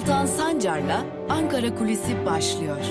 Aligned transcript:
Altan 0.00 0.26
Sancar'la 0.26 1.06
Ankara 1.28 1.74
Kulisi 1.74 2.26
başlıyor. 2.26 2.84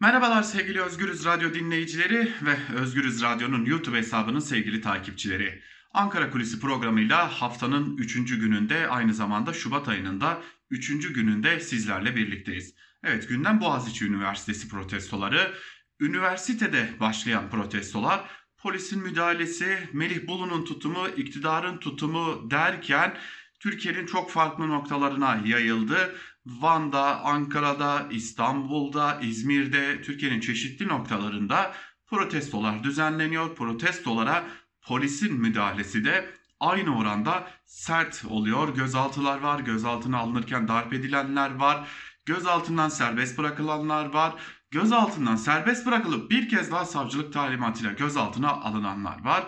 Merhabalar 0.00 0.42
sevgili 0.42 0.82
Özgürüz 0.82 1.24
Radyo 1.24 1.54
dinleyicileri 1.54 2.32
ve 2.42 2.74
Özgürüz 2.74 3.22
Radyo'nun 3.22 3.64
YouTube 3.64 3.98
hesabının 3.98 4.40
sevgili 4.40 4.80
takipçileri. 4.80 5.62
Ankara 5.94 6.30
Kulisi 6.30 6.60
programıyla 6.60 7.28
haftanın 7.28 7.96
3. 7.96 8.14
gününde 8.14 8.88
aynı 8.88 9.14
zamanda 9.14 9.52
Şubat 9.52 9.88
ayının 9.88 10.20
da 10.20 10.42
3. 10.70 11.12
gününde 11.12 11.60
sizlerle 11.60 12.16
birlikteyiz. 12.16 12.74
Evet 13.04 13.28
gündem 13.28 13.60
Boğaziçi 13.60 14.06
Üniversitesi 14.06 14.68
protestoları, 14.68 15.54
üniversitede 16.00 16.88
başlayan 17.00 17.50
protestolar, 17.50 18.41
polisin 18.62 19.02
müdahalesi, 19.02 19.88
Melih 19.92 20.26
Bulu'nun 20.26 20.64
tutumu, 20.64 21.08
iktidarın 21.08 21.78
tutumu 21.78 22.50
derken 22.50 23.18
Türkiye'nin 23.60 24.06
çok 24.06 24.30
farklı 24.30 24.68
noktalarına 24.68 25.40
yayıldı. 25.44 26.16
Van'da, 26.46 27.20
Ankara'da, 27.20 28.08
İstanbul'da, 28.10 29.20
İzmir'de, 29.22 30.02
Türkiye'nin 30.02 30.40
çeşitli 30.40 30.88
noktalarında 30.88 31.74
protestolar 32.06 32.84
düzenleniyor. 32.84 33.54
Protestolara 33.54 34.44
polisin 34.82 35.40
müdahalesi 35.40 36.04
de 36.04 36.30
aynı 36.60 36.98
oranda 36.98 37.50
sert 37.66 38.24
oluyor. 38.24 38.74
Gözaltılar 38.74 39.40
var, 39.40 39.60
gözaltına 39.60 40.18
alınırken 40.18 40.68
darp 40.68 40.92
edilenler 40.92 41.54
var, 41.54 41.88
gözaltından 42.26 42.88
serbest 42.88 43.38
bırakılanlar 43.38 44.06
var, 44.06 44.34
gözaltından 44.72 45.36
serbest 45.36 45.86
bırakılıp 45.86 46.30
bir 46.30 46.48
kez 46.48 46.70
daha 46.70 46.84
savcılık 46.84 47.32
talimatıyla 47.32 47.92
gözaltına 47.92 48.50
alınanlar 48.50 49.24
var. 49.24 49.44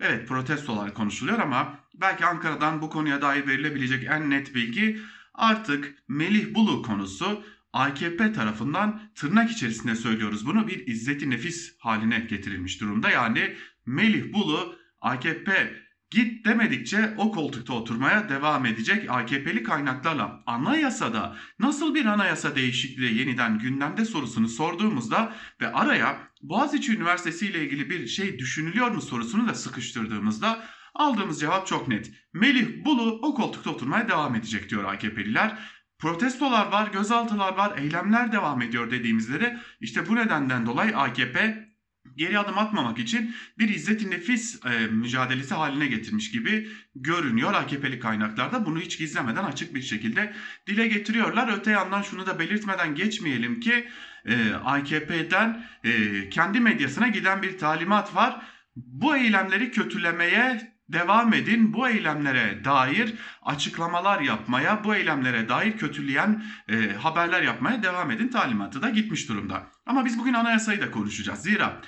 Evet 0.00 0.28
protestolar 0.28 0.94
konuşuluyor 0.94 1.38
ama 1.38 1.78
belki 1.94 2.26
Ankara'dan 2.26 2.82
bu 2.82 2.90
konuya 2.90 3.22
dair 3.22 3.46
verilebilecek 3.46 4.04
en 4.04 4.30
net 4.30 4.54
bilgi 4.54 5.00
artık 5.34 5.94
Melih 6.08 6.54
Bulu 6.54 6.82
konusu 6.82 7.44
AKP 7.72 8.32
tarafından 8.32 9.00
tırnak 9.14 9.50
içerisinde 9.50 9.94
söylüyoruz 9.94 10.46
bunu 10.46 10.68
bir 10.68 10.86
izzeti 10.86 11.30
nefis 11.30 11.78
haline 11.78 12.20
getirilmiş 12.20 12.80
durumda. 12.80 13.10
Yani 13.10 13.56
Melih 13.86 14.32
Bulu 14.32 14.76
AKP 15.00 15.74
git 16.10 16.44
demedikçe 16.44 17.14
o 17.16 17.32
koltukta 17.32 17.72
oturmaya 17.72 18.28
devam 18.28 18.66
edecek 18.66 19.10
AKP'li 19.10 19.62
kaynaklarla 19.62 20.42
anayasada 20.46 21.36
nasıl 21.58 21.94
bir 21.94 22.06
anayasa 22.06 22.56
değişikliği 22.56 23.18
yeniden 23.18 23.58
gündemde 23.58 24.04
sorusunu 24.04 24.48
sorduğumuzda 24.48 25.32
ve 25.60 25.72
araya 25.72 26.28
Boğaziçi 26.42 26.96
Üniversitesi 26.96 27.46
ile 27.46 27.64
ilgili 27.64 27.90
bir 27.90 28.06
şey 28.06 28.38
düşünülüyor 28.38 28.90
mu 28.90 29.00
sorusunu 29.00 29.48
da 29.48 29.54
sıkıştırdığımızda 29.54 30.64
aldığımız 30.94 31.40
cevap 31.40 31.66
çok 31.66 31.88
net. 31.88 32.12
Melih 32.32 32.84
Bulu 32.84 33.18
o 33.22 33.34
koltukta 33.34 33.70
oturmaya 33.70 34.08
devam 34.08 34.34
edecek 34.34 34.70
diyor 34.70 34.84
AKP'liler. 34.84 35.58
Protestolar 35.98 36.72
var, 36.72 36.92
gözaltılar 36.92 37.56
var, 37.56 37.78
eylemler 37.78 38.32
devam 38.32 38.62
ediyor 38.62 38.90
dediğimizleri 38.90 39.58
işte 39.80 40.08
bu 40.08 40.16
nedenden 40.16 40.66
dolayı 40.66 40.96
AKP 40.96 41.67
geri 42.16 42.38
adım 42.38 42.58
atmamak 42.58 42.98
için 42.98 43.34
bir 43.58 43.68
izzet 43.68 44.06
nefis 44.06 44.60
e, 44.66 44.86
mücadelesi 44.86 45.54
haline 45.54 45.86
getirmiş 45.86 46.30
gibi 46.30 46.68
görünüyor. 46.94 47.54
AKP'li 47.54 47.98
kaynaklarda 47.98 48.66
bunu 48.66 48.80
hiç 48.80 48.98
gizlemeden 48.98 49.44
açık 49.44 49.74
bir 49.74 49.82
şekilde 49.82 50.34
dile 50.66 50.88
getiriyorlar. 50.88 51.58
Öte 51.58 51.70
yandan 51.70 52.02
şunu 52.02 52.26
da 52.26 52.38
belirtmeden 52.38 52.94
geçmeyelim 52.94 53.60
ki 53.60 53.88
e, 54.24 54.52
AKP'den 54.52 55.66
e, 55.84 56.28
kendi 56.28 56.60
medyasına 56.60 57.08
giden 57.08 57.42
bir 57.42 57.58
talimat 57.58 58.14
var. 58.14 58.42
Bu 58.76 59.16
eylemleri 59.16 59.70
kötülemeye 59.70 60.77
devam 60.88 61.34
edin. 61.34 61.72
Bu 61.72 61.88
eylemlere 61.88 62.64
dair 62.64 63.14
açıklamalar 63.42 64.20
yapmaya, 64.20 64.84
bu 64.84 64.94
eylemlere 64.94 65.48
dair 65.48 65.76
kötüleyen 65.78 66.44
e, 66.68 66.92
haberler 66.92 67.42
yapmaya 67.42 67.82
devam 67.82 68.10
edin 68.10 68.28
talimatı 68.28 68.82
da 68.82 68.90
gitmiş 68.90 69.28
durumda. 69.28 69.66
Ama 69.86 70.04
biz 70.04 70.18
bugün 70.18 70.34
anayasayı 70.34 70.80
da 70.80 70.90
konuşacağız. 70.90 71.42
Zira 71.42 71.80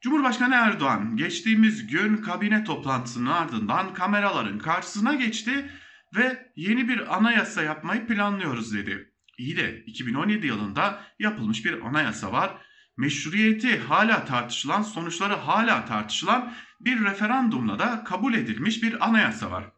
Cumhurbaşkanı 0.00 0.54
Erdoğan 0.54 1.16
geçtiğimiz 1.16 1.86
gün 1.86 2.16
kabine 2.16 2.64
toplantısının 2.64 3.30
ardından 3.30 3.94
kameraların 3.94 4.58
karşısına 4.58 5.14
geçti 5.14 5.70
ve 6.16 6.52
yeni 6.56 6.88
bir 6.88 7.16
anayasa 7.16 7.62
yapmayı 7.62 8.06
planlıyoruz 8.06 8.74
dedi. 8.74 9.12
İyi 9.38 9.56
de 9.56 9.82
2017 9.86 10.46
yılında 10.46 11.02
yapılmış 11.18 11.64
bir 11.64 11.86
anayasa 11.86 12.32
var. 12.32 12.50
Meşruiyeti 12.96 13.78
hala 13.78 14.24
tartışılan, 14.24 14.82
sonuçları 14.82 15.34
hala 15.34 15.84
tartışılan 15.84 16.54
bir 16.80 17.04
referandumla 17.04 17.78
da 17.78 18.04
kabul 18.04 18.34
edilmiş 18.34 18.82
bir 18.82 19.08
anayasa 19.08 19.50
var. 19.50 19.72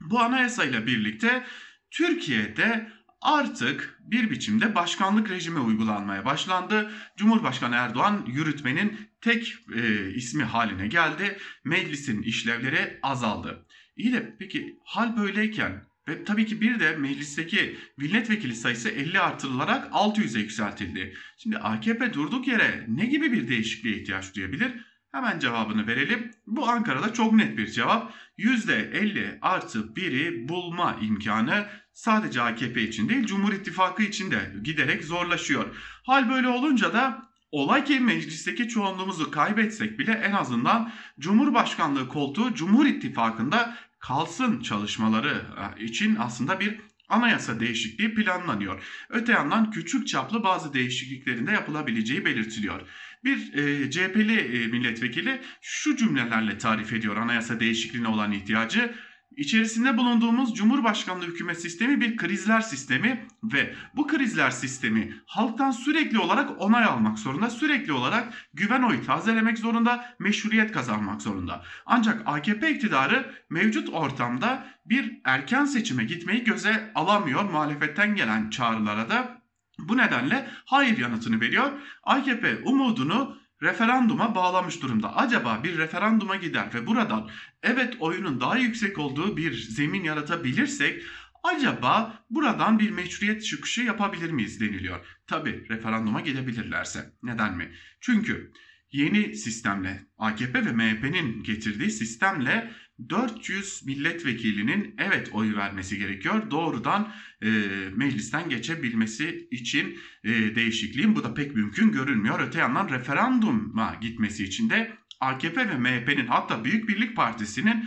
Bu 0.00 0.20
anayasayla 0.20 0.86
birlikte 0.86 1.44
Türkiye'de 1.90 2.92
artık 3.20 3.98
bir 4.00 4.30
biçimde 4.30 4.74
başkanlık 4.74 5.30
rejimi 5.30 5.60
uygulanmaya 5.60 6.24
başlandı. 6.24 6.90
Cumhurbaşkanı 7.16 7.74
Erdoğan 7.74 8.24
yürütmenin 8.26 9.08
tek 9.20 9.54
e, 9.74 10.10
ismi 10.14 10.42
haline 10.42 10.86
geldi. 10.86 11.38
Meclisin 11.64 12.22
işlevleri 12.22 12.98
azaldı. 13.02 13.66
İyi 13.96 14.12
de 14.12 14.36
peki 14.38 14.78
hal 14.84 15.16
böyleyken 15.16 15.88
ve 16.08 16.24
tabii 16.24 16.46
ki 16.46 16.60
bir 16.60 16.80
de 16.80 16.96
meclisteki 16.96 17.78
milletvekili 17.96 18.54
sayısı 18.54 18.88
50 18.88 19.20
artırılarak 19.20 19.92
600'e 19.92 20.40
yükseltildi. 20.40 21.14
Şimdi 21.36 21.58
AKP 21.58 22.14
durduk 22.14 22.48
yere 22.48 22.84
ne 22.88 23.06
gibi 23.06 23.32
bir 23.32 23.48
değişikliğe 23.48 23.96
ihtiyaç 23.96 24.34
duyabilir? 24.34 24.72
Hemen 25.12 25.38
cevabını 25.38 25.86
verelim. 25.86 26.30
Bu 26.46 26.68
Ankara'da 26.68 27.12
çok 27.12 27.32
net 27.32 27.58
bir 27.58 27.66
cevap. 27.66 28.12
%50 28.38 29.38
artı 29.42 29.78
1'i 29.78 30.48
bulma 30.48 30.98
imkanı 31.02 31.66
sadece 31.92 32.42
AKP 32.42 32.82
için 32.82 33.08
değil 33.08 33.26
Cumhur 33.26 33.52
İttifakı 33.52 34.02
için 34.02 34.30
de 34.30 34.52
giderek 34.62 35.04
zorlaşıyor. 35.04 35.76
Hal 36.06 36.30
böyle 36.30 36.48
olunca 36.48 36.92
da 36.92 37.28
Olay 37.52 37.84
ki 37.84 38.00
meclisteki 38.00 38.68
çoğunluğumuzu 38.68 39.30
kaybetsek 39.30 39.98
bile 39.98 40.12
en 40.12 40.32
azından 40.32 40.92
Cumhurbaşkanlığı 41.18 42.08
koltuğu 42.08 42.54
Cumhur 42.54 42.86
İttifakı'nda 42.86 43.76
kalsın 43.98 44.60
çalışmaları 44.60 45.42
e, 45.78 45.84
için 45.84 46.16
aslında 46.20 46.60
bir 46.60 46.80
anayasa 47.08 47.60
değişikliği 47.60 48.14
planlanıyor. 48.14 48.82
Öte 49.08 49.32
yandan 49.32 49.70
küçük 49.70 50.08
çaplı 50.08 50.42
bazı 50.42 50.74
değişikliklerin 50.74 51.46
de 51.46 51.50
yapılabileceği 51.50 52.24
belirtiliyor. 52.24 52.80
Bir 53.24 53.54
e, 53.54 53.90
CHP'li 53.90 54.38
e, 54.38 54.66
milletvekili 54.66 55.40
şu 55.60 55.96
cümlelerle 55.96 56.58
tarif 56.58 56.92
ediyor 56.92 57.16
anayasa 57.16 57.60
değişikliğine 57.60 58.08
olan 58.08 58.32
ihtiyacı. 58.32 58.94
İçerisinde 59.38 59.96
bulunduğumuz 59.96 60.54
Cumhurbaşkanlığı 60.54 61.26
hükümet 61.26 61.60
sistemi 61.60 62.00
bir 62.00 62.16
krizler 62.16 62.60
sistemi 62.60 63.26
ve 63.42 63.74
bu 63.96 64.06
krizler 64.06 64.50
sistemi 64.50 65.14
halktan 65.26 65.70
sürekli 65.70 66.18
olarak 66.18 66.50
onay 66.62 66.84
almak 66.84 67.18
zorunda, 67.18 67.50
sürekli 67.50 67.92
olarak 67.92 68.48
güven 68.54 68.82
oyu 68.82 69.06
tazelemek 69.06 69.58
zorunda, 69.58 70.14
meşruiyet 70.18 70.72
kazanmak 70.72 71.22
zorunda. 71.22 71.64
Ancak 71.86 72.22
AKP 72.26 72.70
iktidarı 72.70 73.34
mevcut 73.50 73.88
ortamda 73.88 74.66
bir 74.86 75.20
erken 75.24 75.64
seçime 75.64 76.04
gitmeyi 76.04 76.44
göze 76.44 76.92
alamıyor 76.94 77.44
muhalefetten 77.44 78.14
gelen 78.14 78.50
çağrılara 78.50 79.08
da 79.08 79.37
bu 79.78 79.96
nedenle 79.96 80.50
hayır 80.64 80.98
yanıtını 80.98 81.40
veriyor. 81.40 81.72
AKP 82.02 82.58
umudunu 82.64 83.38
referanduma 83.62 84.34
bağlamış 84.34 84.82
durumda. 84.82 85.16
Acaba 85.16 85.60
bir 85.64 85.78
referanduma 85.78 86.36
gider 86.36 86.74
ve 86.74 86.86
buradan 86.86 87.30
evet 87.62 87.96
oyunun 88.00 88.40
daha 88.40 88.56
yüksek 88.56 88.98
olduğu 88.98 89.36
bir 89.36 89.52
zemin 89.52 90.04
yaratabilirsek 90.04 91.02
acaba 91.42 92.24
buradan 92.30 92.78
bir 92.78 92.90
meşruiyet 92.90 93.44
çıkışı 93.44 93.82
yapabilir 93.82 94.30
miyiz 94.30 94.60
deniliyor. 94.60 95.06
Tabi 95.26 95.66
referanduma 95.70 96.20
gidebilirlerse. 96.20 97.12
Neden 97.22 97.56
mi? 97.56 97.72
Çünkü 98.00 98.52
yeni 98.92 99.36
sistemle 99.36 100.06
AKP 100.18 100.66
ve 100.66 100.72
MHP'nin 100.72 101.42
getirdiği 101.42 101.90
sistemle 101.90 102.72
400 103.08 103.86
milletvekilinin 103.86 104.94
evet 104.98 105.28
oy 105.32 105.56
vermesi 105.56 105.98
gerekiyor. 105.98 106.50
Doğrudan 106.50 107.12
e, 107.42 107.48
meclisten 107.96 108.48
geçebilmesi 108.48 109.48
için 109.50 109.98
e, 110.24 110.30
değişikliğin 110.30 111.16
bu 111.16 111.24
da 111.24 111.34
pek 111.34 111.54
mümkün 111.54 111.92
görünmüyor. 111.92 112.40
Öte 112.40 112.58
yandan 112.58 112.88
referanduma 112.88 113.96
gitmesi 114.00 114.44
için 114.44 114.70
de 114.70 114.92
AKP 115.20 115.68
ve 115.68 115.78
MHP'nin 115.78 116.26
hatta 116.26 116.64
Büyük 116.64 116.88
Birlik 116.88 117.16
Partisi'nin 117.16 117.84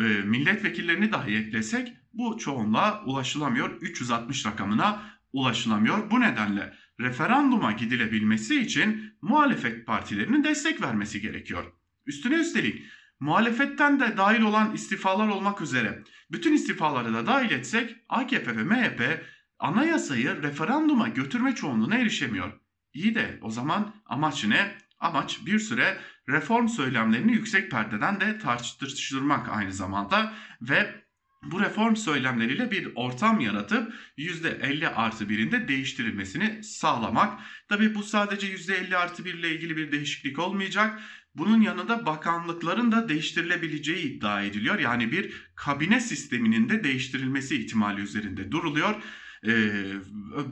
e, 0.00 0.02
milletvekillerini 0.04 1.12
dahi 1.12 1.36
eklesek 1.36 1.92
bu 2.12 2.38
çoğunluğa 2.38 3.04
ulaşılamıyor. 3.04 3.80
360 3.80 4.46
rakamına 4.46 5.02
ulaşılamıyor. 5.32 6.10
Bu 6.10 6.20
nedenle 6.20 6.74
referanduma 7.00 7.72
gidilebilmesi 7.72 8.60
için 8.60 9.12
muhalefet 9.22 9.86
partilerinin 9.86 10.44
destek 10.44 10.82
vermesi 10.82 11.20
gerekiyor. 11.20 11.64
Üstüne 12.06 12.34
üstelik 12.34 12.82
muhalefetten 13.20 14.00
de 14.00 14.16
dahil 14.16 14.42
olan 14.42 14.74
istifalar 14.74 15.28
olmak 15.28 15.60
üzere 15.60 16.02
bütün 16.30 16.52
istifaları 16.52 17.14
da 17.14 17.26
dahil 17.26 17.50
etsek 17.50 17.96
AKP 18.08 18.56
ve 18.56 18.64
MHP 18.64 19.24
anayasayı 19.58 20.42
referanduma 20.42 21.08
götürme 21.08 21.54
çoğunluğuna 21.54 21.96
erişemiyor. 21.96 22.52
İyi 22.92 23.14
de 23.14 23.38
o 23.42 23.50
zaman 23.50 23.94
amaç 24.06 24.44
ne? 24.44 24.76
Amaç 24.98 25.46
bir 25.46 25.58
süre 25.58 25.98
reform 26.28 26.68
söylemlerini 26.68 27.32
yüksek 27.32 27.70
perdeden 27.70 28.20
de 28.20 28.38
tartıştırmak 28.38 29.48
aynı 29.48 29.72
zamanda 29.72 30.32
ve 30.62 31.00
bu 31.42 31.60
reform 31.60 31.96
söylemleriyle 31.96 32.70
bir 32.70 32.92
ortam 32.94 33.40
yaratıp 33.40 33.94
%50 34.18 34.88
artı 34.88 35.28
birinde 35.28 35.68
değiştirilmesini 35.68 36.64
sağlamak. 36.64 37.40
Tabi 37.68 37.94
bu 37.94 38.02
sadece 38.02 38.46
%50 38.46 38.96
artı 38.96 39.24
1 39.24 39.34
ile 39.34 39.54
ilgili 39.54 39.76
bir 39.76 39.92
değişiklik 39.92 40.38
olmayacak. 40.38 41.00
Bunun 41.34 41.60
yanında 41.60 42.06
bakanlıkların 42.06 42.92
da 42.92 43.08
değiştirilebileceği 43.08 43.98
iddia 43.98 44.42
ediliyor. 44.42 44.78
Yani 44.78 45.12
bir 45.12 45.50
kabine 45.54 46.00
sisteminin 46.00 46.68
de 46.68 46.84
değiştirilmesi 46.84 47.56
ihtimali 47.56 48.00
üzerinde 48.00 48.50
duruluyor. 48.52 49.02
Ee, 49.46 49.50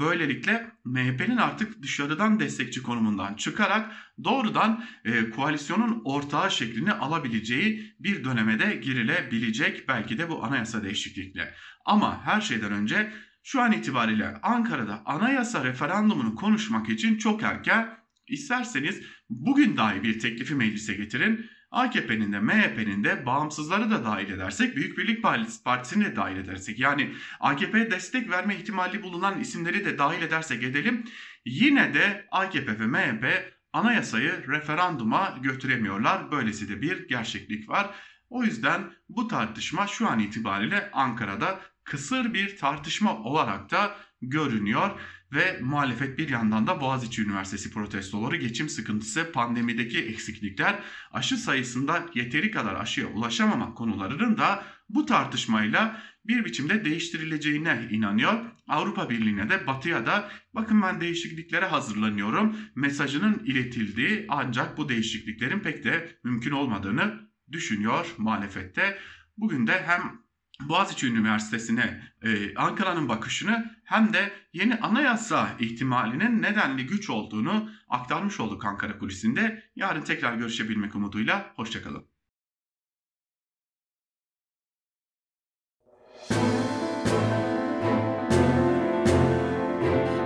böylelikle 0.00 0.70
MHP'nin 0.84 1.36
artık 1.36 1.82
dışarıdan 1.82 2.40
destekçi 2.40 2.82
konumundan 2.82 3.34
çıkarak 3.34 3.92
doğrudan 4.24 4.84
e, 5.04 5.30
koalisyonun 5.30 6.02
ortağı 6.04 6.50
şeklini 6.50 6.92
alabileceği 6.92 7.96
bir 8.00 8.24
döneme 8.24 8.58
de 8.58 8.74
girilebilecek 8.76 9.88
belki 9.88 10.18
de 10.18 10.30
bu 10.30 10.44
anayasa 10.44 10.84
değişiklikle. 10.84 11.54
Ama 11.84 12.26
her 12.26 12.40
şeyden 12.40 12.72
önce 12.72 13.12
şu 13.42 13.60
an 13.60 13.72
itibariyle 13.72 14.34
Ankara'da 14.42 15.02
anayasa 15.06 15.64
referandumunu 15.64 16.34
konuşmak 16.34 16.88
için 16.88 17.18
çok 17.18 17.42
erken. 17.42 17.98
İsterseniz 18.28 19.02
bugün 19.30 19.76
dahi 19.76 20.02
bir 20.02 20.18
teklifi 20.18 20.54
meclise 20.54 20.94
getirin. 20.94 21.50
AKP'nin 21.70 22.32
de 22.32 22.40
MHP'nin 22.40 23.04
de 23.04 23.26
bağımsızları 23.26 23.90
da 23.90 24.04
dahil 24.04 24.30
edersek, 24.30 24.76
Büyük 24.76 24.98
Birlik 24.98 25.22
Partisi'ni 25.64 26.04
de 26.04 26.16
dahil 26.16 26.36
edersek 26.36 26.78
yani 26.78 27.14
AKP'ye 27.40 27.90
destek 27.90 28.30
verme 28.30 28.56
ihtimali 28.56 29.02
bulunan 29.02 29.40
isimleri 29.40 29.84
de 29.84 29.98
dahil 29.98 30.22
edersek 30.22 30.62
edelim 30.62 31.04
yine 31.44 31.94
de 31.94 32.26
AKP 32.30 32.78
ve 32.78 32.86
MHP 32.86 33.54
anayasayı 33.72 34.48
referanduma 34.48 35.38
götüremiyorlar. 35.42 36.30
Böylesi 36.32 36.68
de 36.68 36.82
bir 36.82 37.08
gerçeklik 37.08 37.68
var. 37.68 37.90
O 38.30 38.44
yüzden 38.44 38.92
bu 39.08 39.28
tartışma 39.28 39.86
şu 39.86 40.08
an 40.08 40.18
itibariyle 40.18 40.90
Ankara'da 40.92 41.60
kısır 41.84 42.34
bir 42.34 42.56
tartışma 42.56 43.18
olarak 43.18 43.70
da 43.70 43.96
görünüyor 44.22 45.00
ve 45.32 45.58
muhalefet 45.62 46.18
bir 46.18 46.28
yandan 46.28 46.66
da 46.66 46.80
Boğaziçi 46.80 47.22
Üniversitesi 47.22 47.70
protestoları, 47.70 48.36
geçim 48.36 48.68
sıkıntısı, 48.68 49.32
pandemideki 49.32 49.98
eksiklikler, 49.98 50.78
aşı 51.12 51.36
sayısında 51.36 52.06
yeteri 52.14 52.50
kadar 52.50 52.74
aşıya 52.74 53.06
ulaşamamak 53.06 53.76
konularının 53.76 54.36
da 54.36 54.64
bu 54.88 55.06
tartışmayla 55.06 56.02
bir 56.24 56.44
biçimde 56.44 56.84
değiştirileceğine 56.84 57.88
inanıyor. 57.90 58.32
Avrupa 58.68 59.10
Birliği'ne 59.10 59.50
de 59.50 59.66
Batı'ya 59.66 60.06
da 60.06 60.30
bakın 60.54 60.82
ben 60.82 61.00
değişikliklere 61.00 61.66
hazırlanıyorum 61.66 62.56
mesajının 62.74 63.42
iletildiği 63.44 64.26
ancak 64.28 64.78
bu 64.78 64.88
değişikliklerin 64.88 65.60
pek 65.60 65.84
de 65.84 66.18
mümkün 66.24 66.50
olmadığını 66.50 67.28
düşünüyor 67.52 68.14
muhalefette. 68.18 68.98
Bugün 69.36 69.66
de 69.66 69.82
hem 69.86 70.27
Boğaziçi 70.62 71.06
Üniversitesi'ne 71.06 72.02
e, 72.22 72.54
Ankara'nın 72.54 73.08
bakışını 73.08 73.74
hem 73.84 74.12
de 74.12 74.32
yeni 74.52 74.74
anayasa 74.74 75.48
ihtimalinin 75.58 76.42
nedenli 76.42 76.86
güç 76.86 77.10
olduğunu 77.10 77.70
aktarmış 77.88 78.40
olduk 78.40 78.64
Ankara 78.64 78.98
kulisinde. 78.98 79.62
Yarın 79.76 80.02
tekrar 80.02 80.34
görüşebilmek 80.34 80.94
umuduyla 80.94 81.52
hoşçakalın. 81.56 82.04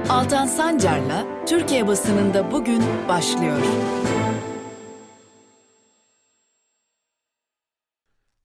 Altan 0.09 0.47
Sancar'la 0.47 1.45
Türkiye 1.47 1.87
basınında 1.87 2.53
bugün 2.53 2.83
başlıyor. 3.09 3.63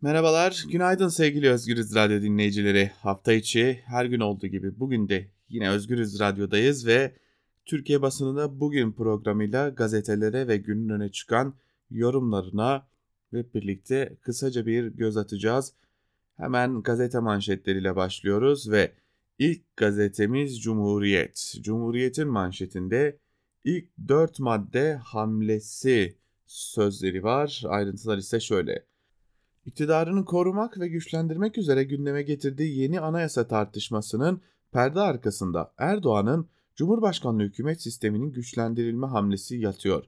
Merhabalar, 0.02 0.66
günaydın 0.70 1.08
sevgili 1.08 1.50
Özgürüz 1.50 1.96
Radyo 1.96 2.22
dinleyicileri. 2.22 2.92
Hafta 3.00 3.34
içi 3.34 3.82
her 3.86 4.06
gün 4.06 4.20
olduğu 4.20 4.48
gibi 4.48 4.80
bugün 4.80 5.10
de 5.10 5.28
yine 5.50 5.70
Özgürüz 5.70 6.20
Radyo'dayız 6.20 6.88
ve 6.88 7.16
Türkiye 7.66 8.02
basınında 8.02 8.60
bugün 8.60 8.92
programıyla 8.92 9.70
gazetelere 9.70 10.48
ve 10.48 10.58
günün 10.58 10.90
öne 10.90 11.12
çıkan 11.12 11.54
yorumlarına 11.90 12.88
ve 13.34 13.54
birlikte 13.54 14.18
kısaca 14.22 14.66
bir 14.66 14.88
göz 14.88 15.18
atacağız. 15.18 15.74
Hemen 16.36 16.82
gazete 16.82 17.20
manşetleriyle 17.20 17.96
başlıyoruz 17.96 18.72
ve 18.72 18.92
ilk 19.40 19.78
gazetemiz 19.78 20.62
Cumhuriyet. 20.62 21.54
Cumhuriyet'in 21.62 22.28
manşetinde 22.28 23.18
ilk 23.64 23.90
dört 24.08 24.40
madde 24.40 24.96
hamlesi 24.96 26.18
sözleri 26.46 27.24
var. 27.24 27.64
Ayrıntılar 27.68 28.18
ise 28.18 28.40
şöyle. 28.40 28.86
İktidarını 29.68 30.26
korumak 30.26 30.80
ve 30.80 30.88
güçlendirmek 30.88 31.58
üzere 31.58 31.84
gündeme 31.84 32.22
getirdiği 32.22 32.80
yeni 32.80 33.00
anayasa 33.00 33.48
tartışmasının 33.48 34.42
perde 34.72 35.00
arkasında 35.00 35.74
Erdoğan'ın 35.78 36.48
Cumhurbaşkanlığı 36.76 37.44
hükümet 37.44 37.82
sisteminin 37.82 38.32
güçlendirilme 38.32 39.08
hamlesi 39.08 39.56
yatıyor. 39.56 40.04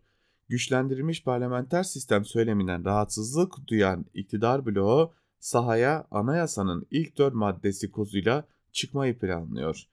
Güçlendirilmiş 0.49 1.23
parlamenter 1.23 1.83
sistem 1.83 2.25
söyleminden 2.25 2.85
rahatsızlık 2.85 3.53
duyan 3.67 4.05
iktidar 4.13 4.65
bloğu 4.65 5.13
sahaya 5.39 6.07
anayasanın 6.11 6.87
ilk 6.91 7.17
dört 7.17 7.33
maddesi 7.33 7.91
kozuyla 7.91 8.43
çıkmayı 8.71 9.19
planlıyor. 9.19 9.83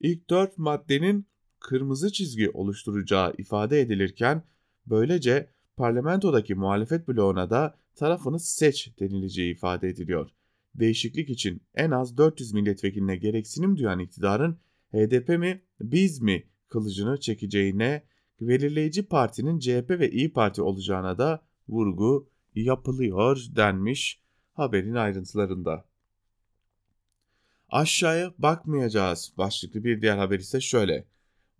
İlk 0.00 0.30
dört 0.30 0.58
maddenin 0.58 1.26
kırmızı 1.58 2.12
çizgi 2.12 2.50
oluşturacağı 2.50 3.34
ifade 3.38 3.80
edilirken 3.80 4.42
böylece 4.86 5.50
parlamentodaki 5.76 6.54
muhalefet 6.54 7.08
bloğuna 7.08 7.50
da 7.50 7.80
tarafını 8.00 8.40
seç 8.40 8.98
denileceği 9.00 9.54
ifade 9.54 9.88
ediliyor. 9.88 10.30
Değişiklik 10.74 11.30
için 11.30 11.62
en 11.74 11.90
az 11.90 12.16
400 12.16 12.52
milletvekiline 12.52 13.16
gereksinim 13.16 13.76
duyan 13.76 13.98
iktidarın 13.98 14.58
HDP 14.92 15.28
mi 15.28 15.62
biz 15.80 16.20
mi 16.20 16.46
kılıcını 16.68 17.20
çekeceğine 17.20 18.02
belirleyici 18.40 19.02
partinin 19.02 19.58
CHP 19.58 19.90
ve 19.90 20.10
İyi 20.10 20.32
Parti 20.32 20.62
olacağına 20.62 21.18
da 21.18 21.42
vurgu 21.68 22.28
yapılıyor 22.54 23.46
denmiş 23.56 24.20
haberin 24.52 24.94
ayrıntılarında. 24.94 25.84
Aşağıya 27.68 28.34
bakmayacağız 28.38 29.32
başlıklı 29.38 29.84
bir 29.84 30.02
diğer 30.02 30.18
haber 30.18 30.38
ise 30.38 30.60
şöyle. 30.60 31.06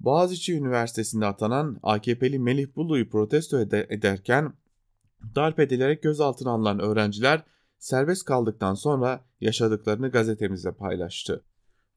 Boğaziçi 0.00 0.54
Üniversitesi'nde 0.54 1.26
atanan 1.26 1.80
AKP'li 1.82 2.38
Melih 2.38 2.76
Bulu'yu 2.76 3.10
protesto 3.10 3.60
ederken 3.70 4.52
darp 5.34 5.60
edilerek 5.60 6.02
gözaltına 6.02 6.50
alınan 6.50 6.80
öğrenciler 6.80 7.42
serbest 7.78 8.24
kaldıktan 8.24 8.74
sonra 8.74 9.24
yaşadıklarını 9.40 10.10
gazetemizde 10.10 10.72
paylaştı. 10.72 11.44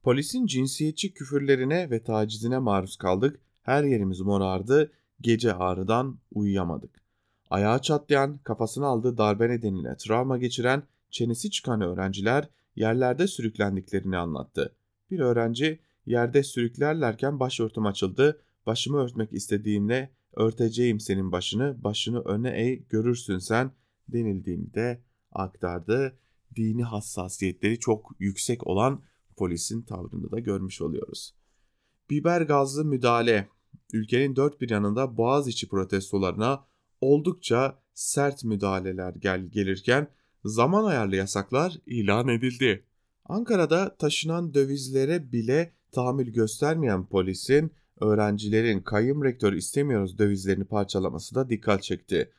Polisin 0.03 0.45
cinsiyetçi 0.45 1.13
küfürlerine 1.13 1.89
ve 1.89 2.03
tacizine 2.03 2.59
maruz 2.59 2.97
kaldık, 2.97 3.39
her 3.61 3.83
yerimiz 3.83 4.21
morardı, 4.21 4.91
gece 5.21 5.53
ağrıdan 5.53 6.19
uyuyamadık. 6.31 7.03
Ayağı 7.49 7.81
çatlayan, 7.81 8.37
kafasına 8.37 8.87
aldığı 8.87 9.17
darbe 9.17 9.49
nedeniyle 9.49 9.97
travma 9.97 10.37
geçiren, 10.37 10.83
çenesi 11.09 11.51
çıkan 11.51 11.81
öğrenciler 11.81 12.49
yerlerde 12.75 13.27
sürüklendiklerini 13.27 14.17
anlattı. 14.17 14.75
Bir 15.11 15.19
öğrenci 15.19 15.79
yerde 16.05 16.43
sürüklerlerken 16.43 17.39
başörtüm 17.39 17.85
açıldı, 17.85 18.41
başımı 18.65 18.97
örtmek 18.97 19.33
istediğimde 19.33 20.09
örteceğim 20.35 20.99
senin 20.99 21.31
başını, 21.31 21.83
başını 21.83 22.19
öne 22.19 22.49
eğ 22.49 22.83
görürsün 22.89 23.37
sen 23.37 23.71
denildiğini 24.07 24.73
de 24.73 25.03
aktardı. 25.31 26.19
Dini 26.55 26.83
hassasiyetleri 26.83 27.79
çok 27.79 28.11
yüksek 28.19 28.67
olan 28.67 29.03
polisin 29.37 29.81
tavrını 29.81 30.31
da 30.31 30.39
görmüş 30.39 30.81
oluyoruz. 30.81 31.35
Biber 32.09 32.41
gazlı 32.41 32.85
müdahale 32.85 33.49
ülkenin 33.93 34.35
dört 34.35 34.61
bir 34.61 34.69
yanında 34.69 35.17
boğaz 35.17 35.47
içi 35.47 35.67
protestolarına 35.67 36.65
oldukça 37.01 37.79
sert 37.93 38.43
müdahaleler 38.43 39.13
gel 39.13 39.45
gelirken 39.45 40.07
zaman 40.45 40.83
ayarlı 40.83 41.15
yasaklar 41.15 41.77
ilan 41.85 42.27
edildi. 42.27 42.85
Ankara'da 43.25 43.95
taşınan 43.95 44.53
dövizlere 44.53 45.31
bile 45.31 45.73
tahammül 45.91 46.33
göstermeyen 46.33 47.05
polisin 47.05 47.71
öğrencilerin 47.99 48.81
kayyum 48.81 49.23
rektör 49.23 49.53
istemiyoruz 49.53 50.17
dövizlerini 50.17 50.65
parçalaması 50.65 51.35
da 51.35 51.49
dikkat 51.49 51.83
çekti. 51.83 52.31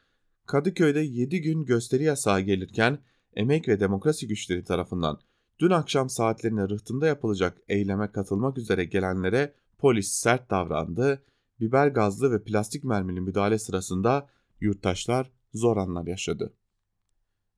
Kadıköy'de 0.46 1.00
7 1.00 1.42
gün 1.42 1.64
gösteri 1.64 2.04
yasağı 2.04 2.40
gelirken 2.40 2.98
emek 3.34 3.68
ve 3.68 3.80
demokrasi 3.80 4.28
güçleri 4.28 4.64
tarafından 4.64 5.20
dün 5.60 5.70
akşam 5.70 6.08
saatlerine 6.08 6.68
rıhtımda 6.68 7.06
yapılacak 7.06 7.58
eyleme 7.68 8.12
katılmak 8.12 8.58
üzere 8.58 8.84
gelenlere 8.84 9.54
polis 9.78 10.08
sert 10.08 10.50
davrandı. 10.50 11.22
Biber 11.60 11.88
gazlı 11.88 12.32
ve 12.32 12.42
plastik 12.42 12.84
mermili 12.84 13.20
müdahale 13.20 13.58
sırasında 13.58 14.28
yurttaşlar 14.60 15.30
zor 15.54 15.76
anlar 15.76 16.06
yaşadı. 16.06 16.54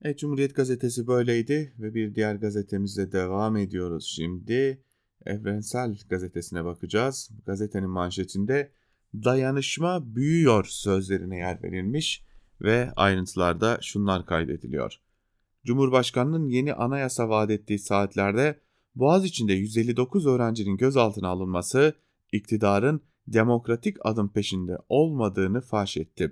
Evet 0.01 0.19
Cumhuriyet 0.19 0.55
gazetesi 0.55 1.07
böyleydi 1.07 1.73
ve 1.79 1.93
bir 1.93 2.15
diğer 2.15 2.35
gazetemizle 2.35 3.11
devam 3.11 3.57
ediyoruz 3.57 4.13
şimdi. 4.15 4.83
Evrensel 5.25 5.97
gazetesine 6.09 6.65
bakacağız. 6.65 7.29
Gazetenin 7.45 7.89
manşetinde 7.89 8.71
dayanışma 9.13 10.15
büyüyor 10.15 10.65
sözlerine 10.65 11.37
yer 11.37 11.63
verilmiş 11.63 12.23
ve 12.61 12.91
ayrıntılarda 12.95 13.77
şunlar 13.81 14.25
kaydediliyor. 14.25 15.01
Cumhurbaşkanının 15.65 16.45
yeni 16.45 16.73
anayasa 16.73 17.29
vaat 17.29 17.51
ettiği 17.51 17.79
saatlerde 17.79 18.59
Boğaz 18.95 19.25
içinde 19.25 19.53
159 19.53 20.25
öğrencinin 20.25 20.77
gözaltına 20.77 21.27
alınması 21.27 21.93
iktidarın 22.31 23.01
demokratik 23.27 23.97
adım 24.05 24.29
peşinde 24.29 24.77
olmadığını 24.89 25.61
faş 25.61 25.97
etti. 25.97 26.31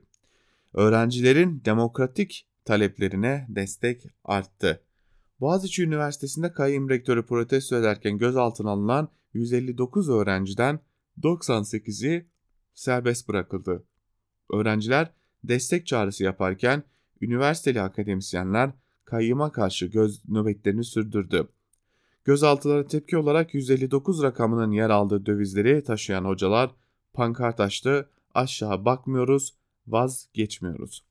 Öğrencilerin 0.73 1.61
demokratik 1.65 2.47
taleplerine 2.65 3.45
destek 3.49 4.01
arttı. 4.23 4.81
Boğaziçi 5.39 5.83
Üniversitesi'nde 5.83 6.51
kayyum 6.51 6.89
rektörü 6.89 7.25
protesto 7.25 7.75
ederken 7.75 8.17
gözaltına 8.17 8.69
alınan 8.69 9.09
159 9.33 10.09
öğrenciden 10.09 10.79
98'i 11.23 12.25
serbest 12.73 13.27
bırakıldı. 13.27 13.83
Öğrenciler 14.53 15.11
destek 15.43 15.87
çağrısı 15.87 16.23
yaparken 16.23 16.83
üniversiteli 17.21 17.81
akademisyenler 17.81 18.71
kayyıma 19.05 19.51
karşı 19.51 19.85
göz 19.85 20.29
nöbetlerini 20.29 20.83
sürdürdü. 20.83 21.47
Gözaltılara 22.25 22.87
tepki 22.87 23.17
olarak 23.17 23.53
159 23.53 24.23
rakamının 24.23 24.71
yer 24.71 24.89
aldığı 24.89 25.25
dövizleri 25.25 25.83
taşıyan 25.83 26.25
hocalar 26.25 26.71
pankart 27.13 27.59
açtı, 27.59 28.09
aşağı 28.33 28.85
bakmıyoruz, 28.85 29.53
vazgeçmiyoruz. 29.87 31.03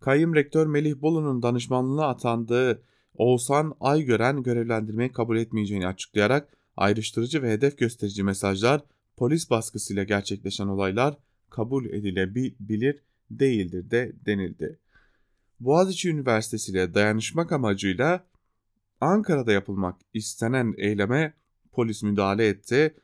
Kayyum 0.00 0.34
Rektör 0.34 0.66
Melih 0.66 1.02
Bolu'nun 1.02 1.42
danışmanlığına 1.42 2.06
atandığı 2.06 2.82
Oğuzhan 3.14 3.76
Aygören 3.80 4.42
görevlendirmeyi 4.42 5.12
kabul 5.12 5.36
etmeyeceğini 5.36 5.86
açıklayarak 5.86 6.56
ayrıştırıcı 6.76 7.42
ve 7.42 7.52
hedef 7.52 7.78
gösterici 7.78 8.22
mesajlar, 8.22 8.82
polis 9.16 9.50
baskısıyla 9.50 10.02
gerçekleşen 10.02 10.66
olaylar 10.66 11.16
kabul 11.50 11.86
edilebilir 11.86 13.02
değildir 13.30 13.90
de 13.90 14.12
denildi. 14.26 14.78
Boğaziçi 15.60 16.10
Üniversitesi 16.10 16.72
ile 16.72 16.94
dayanışmak 16.94 17.52
amacıyla 17.52 18.24
Ankara'da 19.00 19.52
yapılmak 19.52 19.96
istenen 20.14 20.74
eyleme 20.78 21.34
polis 21.72 22.02
müdahale 22.02 22.48
etti. 22.48 22.94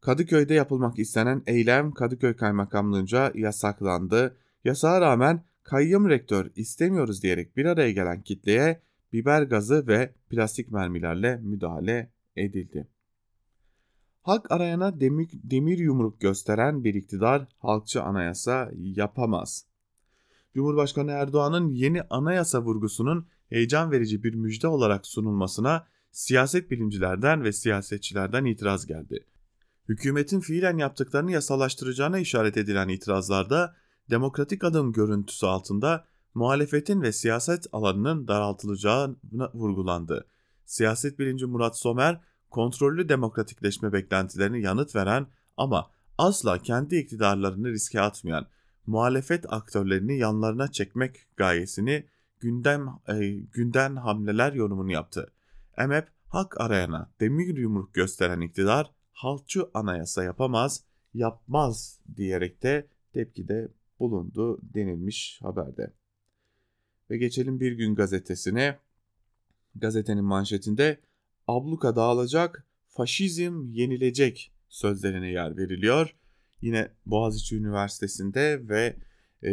Kadıköy'de 0.00 0.54
yapılmak 0.54 0.98
istenen 0.98 1.42
eylem 1.46 1.92
Kadıköy 1.92 2.36
Kaymakamlığı'nca 2.36 3.32
yasaklandı. 3.34 4.36
Yasağa 4.64 5.00
rağmen 5.00 5.44
kayyum 5.62 6.08
rektör 6.08 6.50
istemiyoruz 6.56 7.22
diyerek 7.22 7.56
bir 7.56 7.64
araya 7.64 7.90
gelen 7.90 8.22
kitleye 8.22 8.80
biber 9.14 9.42
gazı 9.42 9.86
ve 9.86 10.14
plastik 10.30 10.70
mermilerle 10.70 11.36
müdahale 11.36 12.12
edildi. 12.36 12.88
Hak 14.22 14.52
arayana 14.52 15.00
demir, 15.00 15.28
demir 15.32 15.78
yumruk 15.78 16.20
gösteren 16.20 16.84
bir 16.84 16.94
iktidar 16.94 17.46
halkçı 17.58 18.02
anayasa 18.02 18.70
yapamaz. 18.74 19.66
Cumhurbaşkanı 20.54 21.10
Erdoğan'ın 21.10 21.68
yeni 21.68 22.02
anayasa 22.02 22.62
vurgusunun 22.62 23.26
heyecan 23.48 23.90
verici 23.90 24.22
bir 24.22 24.34
müjde 24.34 24.68
olarak 24.68 25.06
sunulmasına 25.06 25.86
siyaset 26.10 26.70
bilimcilerden 26.70 27.44
ve 27.44 27.52
siyasetçilerden 27.52 28.44
itiraz 28.44 28.86
geldi. 28.86 29.26
Hükümetin 29.88 30.40
fiilen 30.40 30.78
yaptıklarını 30.78 31.32
yasalaştıracağına 31.32 32.18
işaret 32.18 32.56
edilen 32.56 32.88
itirazlarda 32.88 33.76
demokratik 34.10 34.64
adım 34.64 34.92
görüntüsü 34.92 35.46
altında 35.46 36.04
muhalefetin 36.34 37.02
ve 37.02 37.12
siyaset 37.12 37.66
alanının 37.72 38.28
daraltılacağı 38.28 39.16
vurgulandı. 39.54 40.26
Siyaset 40.64 41.18
bilimci 41.18 41.46
Murat 41.46 41.78
Somer, 41.78 42.20
kontrollü 42.50 43.08
demokratikleşme 43.08 43.92
beklentilerini 43.92 44.62
yanıt 44.62 44.96
veren 44.96 45.26
ama 45.56 45.90
asla 46.18 46.58
kendi 46.58 46.96
iktidarlarını 46.96 47.68
riske 47.68 48.00
atmayan 48.00 48.46
muhalefet 48.86 49.52
aktörlerini 49.52 50.18
yanlarına 50.18 50.72
çekmek 50.72 51.26
gayesini 51.36 52.06
gündem 52.40 52.88
e, 53.08 53.28
günden 53.30 53.96
hamleler 53.96 54.52
yorumunu 54.52 54.92
yaptı. 54.92 55.32
MHP 55.78 56.08
hak 56.28 56.60
arayana 56.60 57.10
demir 57.20 57.56
yumruk 57.56 57.94
gösteren 57.94 58.40
iktidar 58.40 58.90
halkçı 59.12 59.66
anayasa 59.74 60.24
yapamaz, 60.24 60.84
yapmaz 61.14 62.00
diyerek 62.16 62.62
de 62.62 62.88
tepkide 63.12 63.68
bulundu 63.98 64.60
denilmiş 64.62 65.38
haberde. 65.42 65.92
Ve 67.10 67.16
geçelim 67.16 67.60
Bir 67.60 67.72
Gün 67.72 67.94
gazetesine. 67.94 68.78
Gazetenin 69.76 70.24
manşetinde 70.24 70.98
abluka 71.46 71.96
dağılacak, 71.96 72.66
faşizm 72.88 73.70
yenilecek 73.70 74.52
sözlerine 74.68 75.30
yer 75.30 75.56
veriliyor. 75.56 76.16
Yine 76.60 76.88
Boğaziçi 77.06 77.56
Üniversitesi'nde 77.56 78.68
ve 78.68 78.96
e, 79.42 79.50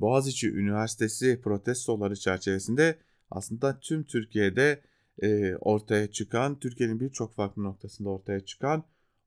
Boğaziçi 0.00 0.50
Üniversitesi 0.50 1.40
protestoları 1.40 2.16
çerçevesinde 2.16 2.98
aslında 3.30 3.80
tüm 3.80 4.04
Türkiye'de 4.04 4.80
e, 5.22 5.56
ortaya 5.56 6.10
çıkan, 6.10 6.58
Türkiye'nin 6.58 7.00
birçok 7.00 7.34
farklı 7.34 7.62
noktasında 7.62 8.08
ortaya 8.08 8.40
çıkan 8.40 8.84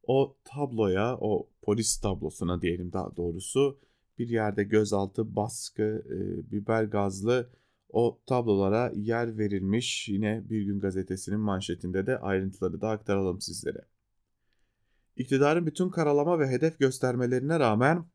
o 0.07 0.37
tabloya, 0.43 1.17
o 1.17 1.49
polis 1.61 1.97
tablosuna 1.97 2.61
diyelim 2.61 2.93
daha 2.93 3.15
doğrusu 3.15 3.79
bir 4.19 4.29
yerde 4.29 4.63
gözaltı, 4.63 5.35
baskı, 5.35 6.05
e, 6.09 6.51
biber 6.51 6.83
gazlı 6.83 7.49
o 7.89 8.21
tablolara 8.25 8.91
yer 8.95 9.37
verilmiş. 9.37 10.09
Yine 10.09 10.49
Bir 10.49 10.61
Gün 10.61 10.79
Gazetesi'nin 10.79 11.39
manşetinde 11.39 12.07
de 12.07 12.19
ayrıntıları 12.19 12.81
da 12.81 12.89
aktaralım 12.89 13.41
sizlere. 13.41 13.85
İktidarın 15.15 15.65
bütün 15.65 15.89
karalama 15.89 16.39
ve 16.39 16.47
hedef 16.47 16.79
göstermelerine 16.79 17.59
rağmen 17.59 18.05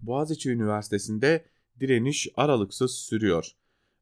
Boğaziçi 0.00 0.50
Üniversitesi'nde 0.50 1.44
direniş 1.80 2.28
aralıksız 2.36 2.90
sürüyor. 2.92 3.52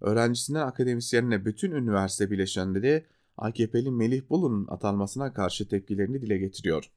Öğrencisinden 0.00 0.66
akademisyenine 0.66 1.44
bütün 1.44 1.70
üniversite 1.70 2.30
bileşenleri 2.30 3.06
AKP'li 3.37 3.90
Melih 3.90 4.23
Bulu'nun 4.30 4.66
atanmasına 4.68 5.32
karşı 5.32 5.68
tepkilerini 5.68 6.23
dile 6.23 6.38
getiriyor. 6.38 6.90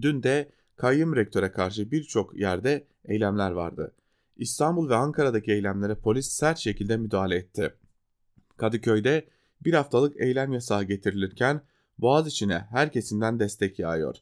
Dün 0.00 0.22
de 0.22 0.52
kayyum 0.80 1.16
rektöre 1.16 1.52
karşı 1.52 1.90
birçok 1.90 2.40
yerde 2.40 2.86
eylemler 3.04 3.50
vardı. 3.50 3.92
İstanbul 4.36 4.88
ve 4.88 4.94
Ankara'daki 4.94 5.52
eylemlere 5.52 5.94
polis 5.94 6.26
sert 6.26 6.58
şekilde 6.58 6.96
müdahale 6.96 7.36
etti. 7.36 7.74
Kadıköy'de 8.56 9.28
bir 9.64 9.74
haftalık 9.74 10.20
eylem 10.20 10.52
yasağı 10.52 10.84
getirilirken 10.84 11.60
Boğaziçi'ne 11.98 12.58
her 12.58 12.92
kesimden 12.92 13.40
destek 13.40 13.78
yağıyor. 13.78 14.16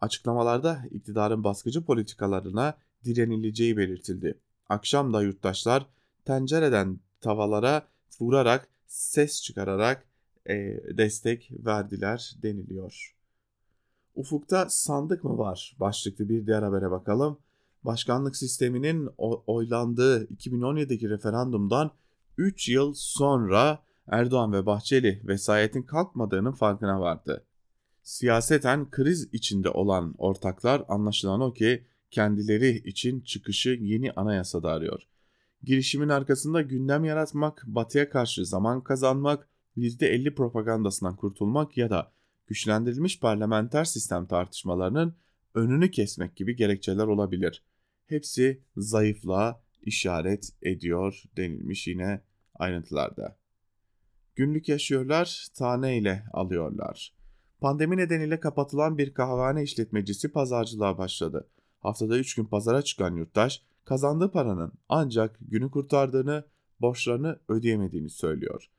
Açıklamalarda 0.00 0.82
iktidarın 0.90 1.44
baskıcı 1.44 1.84
politikalarına 1.84 2.74
direnileceği 3.04 3.76
belirtildi. 3.76 4.38
Akşam 4.68 5.12
da 5.12 5.22
yurttaşlar 5.22 5.86
tencereden 6.24 7.00
tavalara 7.20 7.88
vurarak 8.20 8.68
ses 8.86 9.42
çıkararak 9.42 10.06
e, 10.48 10.54
destek 10.96 11.50
verdiler 11.66 12.34
deniliyor. 12.42 13.21
Ufukta 14.14 14.70
sandık 14.70 15.24
mı 15.24 15.38
var? 15.38 15.76
Başlıklı 15.80 16.28
bir 16.28 16.46
diğer 16.46 16.62
habere 16.62 16.90
bakalım. 16.90 17.38
Başkanlık 17.84 18.36
sisteminin 18.36 19.08
oylandığı 19.46 20.26
2017'deki 20.26 21.10
referandumdan 21.10 21.90
3 22.38 22.68
yıl 22.68 22.92
sonra 22.96 23.82
Erdoğan 24.08 24.52
ve 24.52 24.66
Bahçeli 24.66 25.22
vesayetin 25.24 25.82
kalkmadığının 25.82 26.52
farkına 26.52 27.00
vardı. 27.00 27.44
Siyaseten 28.02 28.90
kriz 28.90 29.28
içinde 29.32 29.68
olan 29.68 30.14
ortaklar 30.18 30.84
anlaşılan 30.88 31.40
o 31.40 31.52
ki 31.52 31.84
kendileri 32.10 32.88
için 32.88 33.20
çıkışı 33.20 33.70
yeni 33.70 34.12
anayasada 34.12 34.70
arıyor. 34.70 35.02
Girişimin 35.62 36.08
arkasında 36.08 36.62
gündem 36.62 37.04
yaratmak, 37.04 37.62
batıya 37.66 38.10
karşı 38.10 38.46
zaman 38.46 38.80
kazanmak, 38.80 39.48
%50 39.76 40.34
propagandasından 40.34 41.16
kurtulmak 41.16 41.76
ya 41.76 41.90
da 41.90 42.12
güçlendirilmiş 42.46 43.20
parlamenter 43.20 43.84
sistem 43.84 44.26
tartışmalarının 44.26 45.16
önünü 45.54 45.90
kesmek 45.90 46.36
gibi 46.36 46.56
gerekçeler 46.56 47.06
olabilir. 47.06 47.64
Hepsi 48.06 48.62
zayıflığa 48.76 49.62
işaret 49.82 50.52
ediyor 50.62 51.22
denilmiş 51.36 51.86
yine 51.86 52.20
ayrıntılarda. 52.54 53.38
Günlük 54.36 54.68
yaşıyorlar, 54.68 55.48
tane 55.54 55.98
ile 55.98 56.24
alıyorlar. 56.32 57.14
Pandemi 57.60 57.96
nedeniyle 57.96 58.40
kapatılan 58.40 58.98
bir 58.98 59.14
kahvehane 59.14 59.62
işletmecisi 59.62 60.32
pazarcılığa 60.32 60.98
başladı. 60.98 61.48
Haftada 61.80 62.18
3 62.18 62.34
gün 62.34 62.44
pazara 62.44 62.82
çıkan 62.82 63.16
yurttaş 63.16 63.62
kazandığı 63.84 64.30
paranın 64.30 64.72
ancak 64.88 65.38
günü 65.40 65.70
kurtardığını, 65.70 66.44
borçlarını 66.80 67.38
ödeyemediğini 67.48 68.10
söylüyor. 68.10 68.70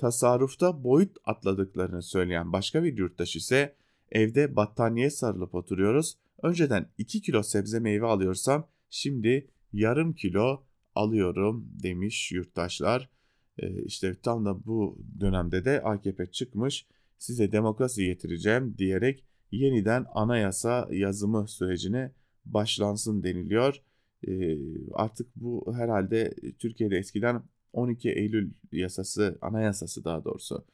Tasarrufta 0.00 0.84
boyut 0.84 1.16
atladıklarını 1.24 2.02
söyleyen 2.02 2.52
başka 2.52 2.84
bir 2.84 2.98
yurttaş 2.98 3.36
ise 3.36 3.74
evde 4.12 4.56
battaniye 4.56 5.10
sarılıp 5.10 5.54
oturuyoruz. 5.54 6.18
Önceden 6.42 6.86
2 6.98 7.22
kilo 7.22 7.42
sebze 7.42 7.80
meyve 7.80 8.06
alıyorsam 8.06 8.68
şimdi 8.90 9.48
yarım 9.72 10.12
kilo 10.12 10.64
alıyorum 10.94 11.68
demiş 11.82 12.32
yurttaşlar. 12.32 13.10
Ee, 13.58 13.82
işte 13.82 14.16
tam 14.22 14.44
da 14.44 14.66
bu 14.66 14.98
dönemde 15.20 15.64
de 15.64 15.82
AKP 15.82 16.26
çıkmış 16.26 16.86
size 17.18 17.52
demokrasi 17.52 18.06
getireceğim 18.06 18.74
diyerek 18.78 19.24
yeniden 19.50 20.06
anayasa 20.14 20.88
yazımı 20.90 21.48
sürecine 21.48 22.12
başlansın 22.44 23.22
deniliyor. 23.22 23.82
e, 24.28 24.58
artık 24.92 25.36
bu 25.36 25.74
herhalde 25.76 26.34
Türkiye'de 26.58 26.96
eskiden 26.96 27.42
12 27.72 28.10
Eylül 28.10 28.52
yasası, 28.72 29.38
anayasası 29.40 30.04
daha 30.04 30.24
doğrusu 30.24 30.64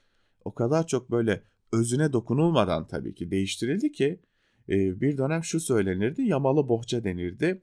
o 0.45 0.55
kadar 0.55 0.87
çok 0.87 1.11
böyle 1.11 1.43
özüne 1.73 2.13
dokunulmadan 2.13 2.87
tabii 2.87 3.15
ki 3.15 3.31
değiştirildi 3.31 3.93
ki 3.93 4.21
e, 4.69 5.01
bir 5.01 5.19
dönem 5.19 5.45
şu 5.45 5.61
söylenirdi 5.61 6.23
yamalı 6.23 6.69
bohça 6.69 7.05
denirdi. 7.05 7.63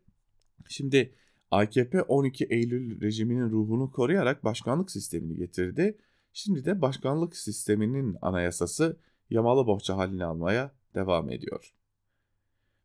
Şimdi 0.70 1.16
AKP 1.52 2.02
12 2.02 2.46
Eylül 2.46 3.02
rejiminin 3.02 3.50
ruhunu 3.50 3.92
koruyarak 3.92 4.44
başkanlık 4.44 4.92
sistemini 4.92 5.36
getirdi. 5.36 5.98
Şimdi 6.34 6.66
de 6.66 6.82
başkanlık 6.82 7.36
sisteminin 7.38 8.18
anayasası 8.22 8.98
yamalı 9.30 9.68
bohça 9.68 9.98
halini 9.98 10.26
almaya 10.26 10.72
devam 10.96 11.30
ediyor. 11.30 11.74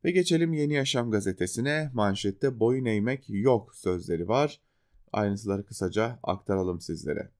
Ve 0.04 0.10
geçelim 0.10 0.52
Yeni 0.52 0.74
Yaşam 0.74 1.10
gazetesine. 1.10 1.90
Manşette 1.94 2.60
boyun 2.60 2.84
eğmek 2.84 3.24
yok 3.28 3.74
sözleri 3.74 4.28
var. 4.28 4.60
Ayrıntıları 5.12 5.66
kısaca 5.66 6.18
aktaralım 6.22 6.80
sizlere. 6.80 7.30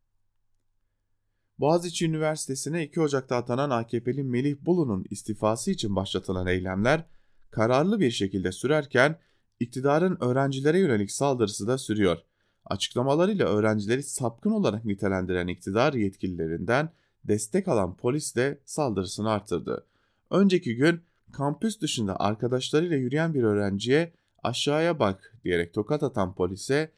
Boğaziçi 1.58 2.06
Üniversitesi'ne 2.06 2.84
2 2.84 3.00
Ocak'ta 3.00 3.36
atanan 3.36 3.70
AKP'li 3.70 4.22
Melih 4.22 4.56
Bulu'nun 4.60 5.04
istifası 5.10 5.70
için 5.70 5.96
başlatılan 5.96 6.46
eylemler 6.46 7.04
kararlı 7.50 8.00
bir 8.00 8.10
şekilde 8.10 8.52
sürerken 8.52 9.18
iktidarın 9.60 10.18
öğrencilere 10.20 10.78
yönelik 10.78 11.10
saldırısı 11.10 11.66
da 11.66 11.78
sürüyor. 11.78 12.18
Açıklamalarıyla 12.64 13.46
öğrencileri 13.46 14.02
sapkın 14.02 14.50
olarak 14.50 14.84
nitelendiren 14.84 15.46
iktidar 15.46 15.92
yetkililerinden 15.92 16.90
destek 17.24 17.68
alan 17.68 17.96
polis 17.96 18.36
de 18.36 18.60
saldırısını 18.64 19.30
artırdı. 19.30 19.86
Önceki 20.30 20.76
gün 20.76 21.00
kampüs 21.32 21.80
dışında 21.80 22.20
arkadaşlarıyla 22.20 22.96
yürüyen 22.96 23.34
bir 23.34 23.42
öğrenciye 23.42 24.12
aşağıya 24.42 24.98
bak 24.98 25.36
diyerek 25.44 25.74
tokat 25.74 26.02
atan 26.02 26.34
polise 26.34 26.92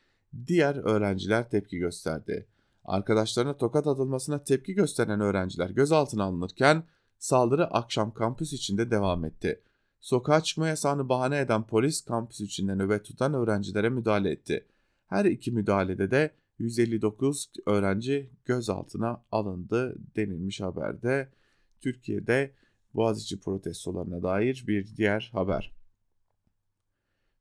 diğer 0.47 0.75
öğrenciler 0.75 1.51
tepki 1.51 1.79
gösterdi. 1.79 2.47
Arkadaşlarına 2.85 3.57
tokat 3.57 3.87
atılmasına 3.87 4.45
tepki 4.45 4.75
gösteren 4.75 5.21
öğrenciler 5.21 5.71
gözaltına 5.71 6.25
alınırken 6.25 6.85
saldırı 7.19 7.67
akşam 7.67 8.15
kampüs 8.15 8.53
içinde 8.53 8.91
devam 8.91 9.25
etti. 9.25 9.63
Sokağa 10.01 10.41
çıkma 10.41 10.69
yasağını 10.69 11.09
bahane 11.09 11.39
eden 11.39 11.67
polis 11.67 12.05
kampüs 12.05 12.41
içinde 12.41 12.75
nöbet 12.75 13.05
tutan 13.05 13.35
öğrencilere 13.35 13.89
müdahale 13.89 14.31
etti. 14.31 14.67
Her 15.07 15.25
iki 15.25 15.53
müdahalede 15.53 16.11
de 16.11 16.31
159 16.59 17.51
öğrenci 17.67 18.31
gözaltına 18.45 19.25
alındı 19.33 19.97
denilmiş 20.17 20.61
haberde. 20.61 21.29
Türkiye'de 21.81 22.55
Boğaziçi 22.95 23.41
protestolarına 23.41 24.23
dair 24.23 24.65
bir 24.67 24.97
diğer 24.97 25.31
haber. 25.33 25.80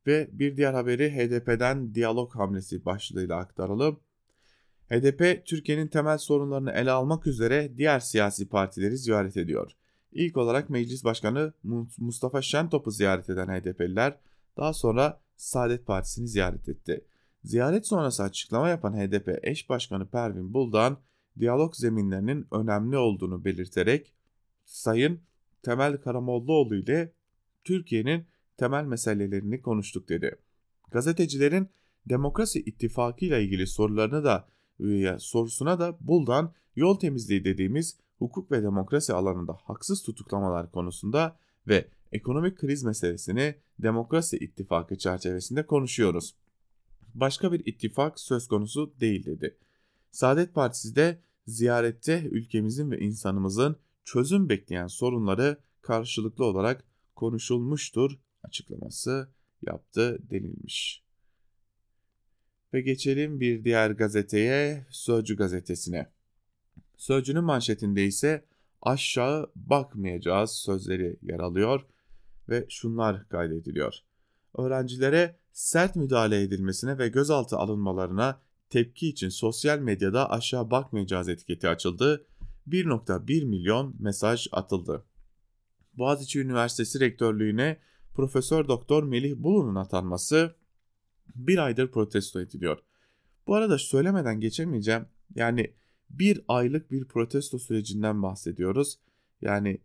Ve 0.10 0.30
bir 0.32 0.58
diğer 0.58 0.74
haberi 0.74 1.12
HDP'den 1.12 1.96
diyalog 1.96 2.36
hamlesi 2.36 2.86
başlığıyla 2.86 3.38
aktaralım. 3.38 4.00
HDP, 4.90 5.46
Türkiye'nin 5.46 5.88
temel 5.88 6.18
sorunlarını 6.18 6.72
ele 6.72 6.92
almak 6.92 7.28
üzere 7.28 7.78
diğer 7.78 8.00
siyasi 8.00 8.50
partileri 8.50 8.98
ziyaret 8.98 9.38
ediyor. 9.38 9.72
İlk 10.12 10.38
olarak 10.38 10.70
Meclis 10.70 11.04
Başkanı 11.04 11.54
Mustafa 11.98 12.42
Şentop'u 12.42 12.92
ziyaret 12.92 13.30
eden 13.30 13.48
HDP'liler 13.48 14.18
daha 14.58 14.74
sonra 14.74 15.22
Saadet 15.36 15.86
Partisi'ni 15.86 16.28
ziyaret 16.28 16.70
etti. 16.70 17.06
Ziyaret 17.44 17.88
sonrası 17.88 18.24
açıklama 18.24 18.70
yapan 18.70 18.94
HDP 18.94 19.40
eş 19.42 19.70
başkanı 19.70 20.08
Pervin 20.08 20.54
Buldan, 20.54 20.98
diyalog 21.40 21.76
zeminlerinin 21.76 22.48
önemli 22.52 22.98
olduğunu 22.98 23.46
belirterek 23.46 24.14
Sayın 24.66 25.22
Temel 25.64 25.98
Karamollaoğlu 25.98 26.76
ile 26.76 27.14
Türkiye'nin 27.64 28.26
temel 28.60 28.86
meselelerini 28.86 29.62
konuştuk 29.62 30.10
dedi. 30.10 30.36
Gazetecilerin 30.92 31.70
demokrasi 32.06 32.60
ittifakı 32.60 33.26
ile 33.26 33.44
ilgili 33.44 33.68
sorularını 33.68 34.24
da 34.24 34.48
sorusuna 35.20 35.80
da 35.80 35.98
Buldan 36.00 36.54
yol 36.76 37.00
temizliği 37.00 37.46
dediğimiz 37.46 37.98
hukuk 38.18 38.52
ve 38.52 38.64
demokrasi 38.64 39.14
alanında 39.14 39.54
haksız 39.64 40.04
tutuklamalar 40.04 40.72
konusunda 40.72 41.38
ve 41.68 41.88
ekonomik 42.12 42.58
kriz 42.58 42.84
meselesini 42.84 43.56
demokrasi 43.80 44.38
ittifakı 44.38 44.98
çerçevesinde 44.98 45.66
konuşuyoruz. 45.66 46.36
Başka 47.14 47.52
bir 47.52 47.66
ittifak 47.66 48.20
söz 48.20 48.48
konusu 48.48 48.94
değil 49.00 49.26
dedi. 49.26 49.58
Saadet 50.12 50.54
Partisi 50.54 50.96
de 50.96 51.22
ziyarette 51.48 52.24
ülkemizin 52.24 52.92
ve 52.92 53.00
insanımızın 53.00 53.76
çözüm 54.04 54.50
bekleyen 54.50 54.88
sorunları 54.88 55.58
karşılıklı 55.82 56.46
olarak 56.46 56.84
konuşulmuştur 57.16 58.20
açıklaması 58.44 59.30
yaptı 59.62 60.18
denilmiş. 60.32 61.04
Ve 62.74 62.82
geçelim 62.82 63.40
bir 63.40 63.64
diğer 63.64 63.92
gazeteye, 63.92 64.86
Sözcü 64.90 65.36
gazetesine. 65.36 66.12
Sözcünün 66.98 67.44
manşetinde 67.44 68.06
ise 68.06 68.46
aşağı 68.82 69.52
bakmayacağız 69.56 70.52
sözleri 70.52 71.20
yer 71.22 71.40
alıyor 71.40 71.86
ve 72.50 72.66
şunlar 72.70 73.30
kaydediliyor. 73.30 73.94
Öğrencilere 74.58 75.40
sert 75.52 75.96
müdahale 75.96 76.42
edilmesine 76.42 76.98
ve 76.98 77.08
gözaltı 77.08 77.58
alınmalarına 77.58 78.42
tepki 78.70 79.10
için 79.10 79.30
sosyal 79.30 79.80
medyada 79.80 80.32
aşağı 80.32 80.72
bakmayacağız 80.72 81.30
etiketi 81.30 81.68
açıldı. 81.68 82.26
1.1 82.68 83.46
milyon 83.46 83.96
mesaj 84.00 84.48
atıldı. 84.52 85.06
Boğaziçi 85.94 86.40
Üniversitesi 86.40 87.00
Rektörlüğüne 87.00 87.80
Profesör 88.14 88.68
Doktor 88.68 89.04
Melih 89.04 89.36
Bulu'nun 89.38 89.76
atanması 89.76 90.56
bir 91.36 91.58
aydır 91.58 91.92
protesto 91.92 92.42
ediliyor. 92.42 92.78
Bu 93.48 93.56
arada 93.56 93.78
söylemeden 93.78 94.40
geçemeyeceğim. 94.40 95.06
Yani 95.36 95.74
bir 96.10 96.42
aylık 96.48 96.92
bir 96.92 97.06
protesto 97.06 97.60
sürecinden 97.60 98.24
bahsediyoruz. 98.24 99.00
Yani 99.42 99.82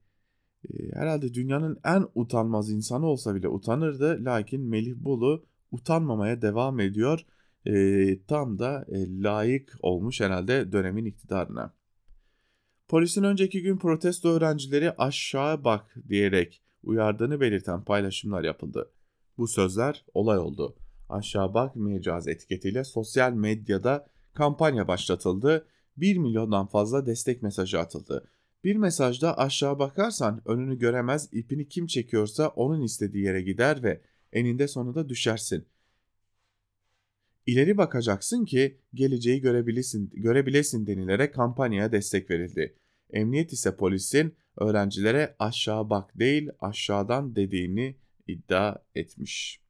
e, 0.70 0.92
herhalde 0.92 1.34
dünyanın 1.34 1.80
en 1.84 2.06
utanmaz 2.14 2.70
insanı 2.70 3.06
olsa 3.06 3.34
bile 3.34 3.48
utanırdı. 3.48 4.24
Lakin 4.24 4.60
Melih 4.60 4.94
Bulu 4.96 5.44
utanmamaya 5.70 6.42
devam 6.42 6.80
ediyor. 6.80 7.26
E, 7.66 8.24
tam 8.28 8.58
da 8.58 8.87
e, 8.88 9.22
layık 9.22 9.76
olmuş 9.80 10.20
herhalde 10.20 10.72
dönemin 10.72 11.04
iktidarına. 11.04 11.74
Polisin 12.88 13.22
önceki 13.22 13.62
gün 13.62 13.76
protesto 13.76 14.28
öğrencileri 14.28 14.92
aşağı 14.92 15.64
bak 15.64 15.94
diyerek 16.08 16.62
uyardığını 16.84 17.40
belirten 17.40 17.84
paylaşımlar 17.84 18.44
yapıldı. 18.44 18.90
Bu 19.38 19.48
sözler 19.48 20.04
olay 20.14 20.38
oldu. 20.38 20.76
Aşağı 21.08 21.54
bakmayacağız 21.54 22.28
etiketiyle 22.28 22.84
sosyal 22.84 23.32
medyada 23.32 24.06
kampanya 24.34 24.88
başlatıldı. 24.88 25.66
1 25.96 26.16
milyondan 26.16 26.66
fazla 26.66 27.06
destek 27.06 27.42
mesajı 27.42 27.80
atıldı. 27.80 28.28
Bir 28.64 28.76
mesajda 28.76 29.38
aşağı 29.38 29.78
bakarsan 29.78 30.42
önünü 30.44 30.78
göremez, 30.78 31.28
ipini 31.32 31.68
kim 31.68 31.86
çekiyorsa 31.86 32.48
onun 32.48 32.82
istediği 32.82 33.24
yere 33.24 33.42
gider 33.42 33.82
ve 33.82 34.00
eninde 34.32 34.68
sonunda 34.68 35.08
düşersin. 35.08 35.66
İleri 37.46 37.76
bakacaksın 37.76 38.44
ki 38.44 38.80
geleceği 38.94 39.40
görebilesin, 39.40 40.10
görebilesin 40.14 40.86
denilerek 40.86 41.34
kampanyaya 41.34 41.92
destek 41.92 42.30
verildi. 42.30 42.76
Emniyet 43.10 43.52
ise 43.52 43.76
polisin 43.76 44.34
öğrencilere 44.56 45.36
aşağı 45.38 45.90
bak 45.90 46.18
değil 46.18 46.50
aşağıdan 46.60 47.36
dediğini 47.36 47.96
iddia 48.26 48.76
etmiş. 48.94 49.60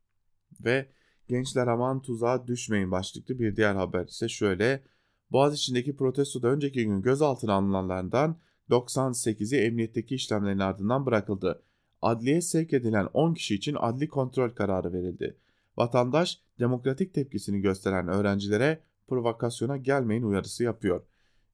Ve 0.64 0.88
gençler 1.28 1.66
aman 1.66 2.02
tuzağa 2.02 2.46
düşmeyin 2.46 2.90
başlıklı 2.90 3.38
bir 3.38 3.56
diğer 3.56 3.74
haber 3.74 4.06
ise 4.06 4.28
şöyle. 4.28 4.82
Boğaziçi'ndeki 5.30 5.96
protestoda 5.96 6.48
önceki 6.48 6.84
gün 6.84 7.02
gözaltına 7.02 7.52
alınanlardan 7.52 8.38
98'i 8.70 9.58
emniyetteki 9.58 10.14
işlemlerin 10.14 10.58
ardından 10.58 11.06
bırakıldı. 11.06 11.62
Adliye 12.02 12.40
sevk 12.40 12.72
edilen 12.72 13.08
10 13.14 13.34
kişi 13.34 13.54
için 13.54 13.76
adli 13.80 14.08
kontrol 14.08 14.50
kararı 14.50 14.92
verildi. 14.92 15.36
Vatandaş 15.76 16.40
demokratik 16.58 17.14
tepkisini 17.14 17.60
gösteren 17.60 18.08
öğrencilere 18.08 18.80
provokasyona 19.08 19.76
gelmeyin 19.76 20.22
uyarısı 20.22 20.64
yapıyor. 20.64 21.02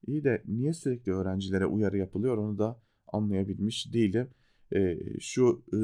İyi 0.07 0.23
de 0.23 0.43
niye 0.47 0.73
sürekli 0.73 1.13
öğrencilere 1.13 1.65
uyarı 1.65 1.97
yapılıyor 1.97 2.37
onu 2.37 2.59
da 2.59 2.79
anlayabilmiş 3.11 3.93
değilim. 3.93 4.29
E, 4.75 4.97
şu 5.19 5.63
e, 5.73 5.79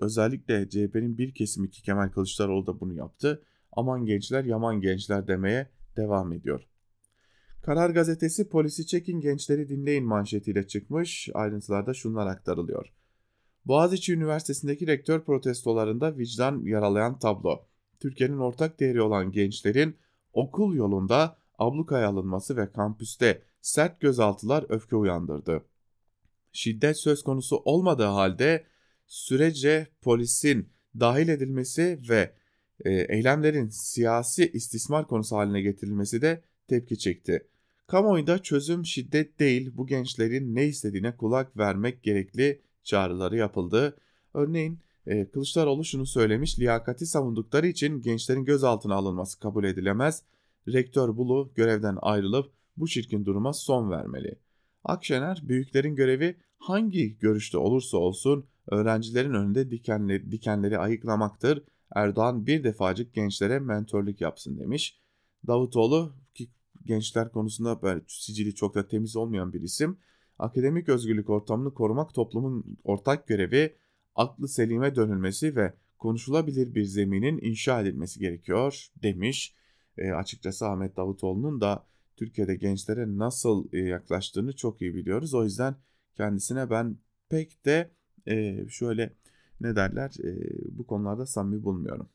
özellikle 0.00 0.68
CHP'nin 0.68 1.18
bir 1.18 1.34
kesimi 1.34 1.70
ki 1.70 1.82
Kemal 1.82 2.08
Kılıçdaroğlu 2.08 2.66
da 2.66 2.80
bunu 2.80 2.94
yaptı. 2.94 3.42
Aman 3.72 4.04
gençler 4.04 4.44
yaman 4.44 4.80
gençler 4.80 5.28
demeye 5.28 5.70
devam 5.96 6.32
ediyor. 6.32 6.66
Karar 7.62 7.90
gazetesi 7.90 8.48
polisi 8.48 8.86
çekin 8.86 9.20
gençleri 9.20 9.68
dinleyin 9.68 10.04
manşetiyle 10.04 10.66
çıkmış. 10.66 11.28
Ayrıntılarda 11.34 11.94
şunlar 11.94 12.26
aktarılıyor. 12.26 12.92
Boğaziçi 13.64 14.14
Üniversitesi'ndeki 14.14 14.86
rektör 14.86 15.24
protestolarında 15.24 16.18
vicdan 16.18 16.64
yaralayan 16.64 17.18
tablo. 17.18 17.66
Türkiye'nin 18.00 18.38
ortak 18.38 18.80
değeri 18.80 19.02
olan 19.02 19.32
gençlerin 19.32 19.96
okul 20.32 20.74
yolunda 20.74 21.38
ablukaya 21.58 22.08
alınması 22.08 22.56
ve 22.56 22.72
kampüste 22.72 23.42
sert 23.60 24.00
gözaltılar 24.00 24.66
öfke 24.68 24.96
uyandırdı. 24.96 25.64
Şiddet 26.52 26.96
söz 26.96 27.22
konusu 27.22 27.56
olmadığı 27.56 28.04
halde 28.04 28.64
sürece 29.06 29.86
polisin 30.02 30.68
dahil 31.00 31.28
edilmesi 31.28 32.00
ve 32.08 32.34
e, 32.84 32.90
eylemlerin 32.92 33.68
siyasi 33.68 34.50
istismar 34.52 35.06
konusu 35.06 35.36
haline 35.36 35.62
getirilmesi 35.62 36.22
de 36.22 36.42
tepki 36.68 36.98
çekti. 36.98 37.46
Kamuoyunda 37.86 38.42
çözüm 38.42 38.86
şiddet 38.86 39.40
değil 39.40 39.70
bu 39.74 39.86
gençlerin 39.86 40.54
ne 40.54 40.66
istediğine 40.66 41.16
kulak 41.16 41.56
vermek 41.56 42.02
gerekli 42.02 42.62
çağrıları 42.84 43.36
yapıldı. 43.36 43.96
Örneğin 44.34 44.78
e, 45.06 45.30
Kılıçdaroğlu 45.30 45.84
şunu 45.84 46.06
söylemiş 46.06 46.58
liyakati 46.58 47.06
savundukları 47.06 47.66
için 47.66 48.02
gençlerin 48.02 48.44
gözaltına 48.44 48.94
alınması 48.94 49.40
kabul 49.40 49.64
edilemez. 49.64 50.22
Rektör 50.68 51.16
Bulu 51.16 51.52
görevden 51.54 51.98
ayrılıp 52.02 52.52
bu 52.76 52.88
çirkin 52.88 53.24
duruma 53.24 53.52
son 53.52 53.90
vermeli. 53.90 54.38
Akşener 54.84 55.42
büyüklerin 55.42 55.94
görevi 55.94 56.36
hangi 56.58 57.18
görüşte 57.18 57.58
olursa 57.58 57.96
olsun 57.98 58.46
öğrencilerin 58.66 59.34
önünde 59.34 59.70
dikenleri, 59.70 60.32
dikenleri 60.32 60.78
ayıklamaktır. 60.78 61.62
Erdoğan 61.94 62.46
bir 62.46 62.64
defacık 62.64 63.14
gençlere 63.14 63.58
mentorluk 63.58 64.20
yapsın 64.20 64.58
demiş. 64.58 65.00
Davutoğlu 65.46 66.14
ki 66.34 66.50
gençler 66.84 67.32
konusunda 67.32 67.82
böyle 67.82 68.00
sicili 68.06 68.54
çok 68.54 68.74
da 68.74 68.88
temiz 68.88 69.16
olmayan 69.16 69.52
bir 69.52 69.60
isim. 69.60 69.98
Akademik 70.38 70.88
özgürlük 70.88 71.30
ortamını 71.30 71.74
korumak 71.74 72.14
toplumun 72.14 72.78
ortak 72.84 73.28
görevi, 73.28 73.76
aklı 74.14 74.48
selime 74.48 74.96
dönülmesi 74.96 75.56
ve 75.56 75.74
konuşulabilir 75.98 76.74
bir 76.74 76.84
zeminin 76.84 77.38
inşa 77.42 77.80
edilmesi 77.80 78.20
gerekiyor 78.20 78.86
demiş. 79.02 79.54
E, 79.98 80.12
açıkçası 80.12 80.66
Ahmet 80.66 80.96
Davutoğlu'nun 80.96 81.60
da 81.60 81.86
Türkiye'de 82.20 82.54
gençlere 82.54 83.18
nasıl 83.18 83.68
e, 83.72 83.78
yaklaştığını 83.78 84.56
çok 84.56 84.82
iyi 84.82 84.94
biliyoruz. 84.94 85.34
O 85.34 85.44
yüzden 85.44 85.74
kendisine 86.14 86.70
ben 86.70 86.96
pek 87.28 87.64
de 87.64 87.90
e, 88.26 88.66
şöyle 88.68 89.12
ne 89.60 89.76
derler 89.76 90.10
e, 90.24 90.32
bu 90.78 90.86
konularda 90.86 91.26
samimi 91.26 91.62
bulmuyorum. 91.62 92.08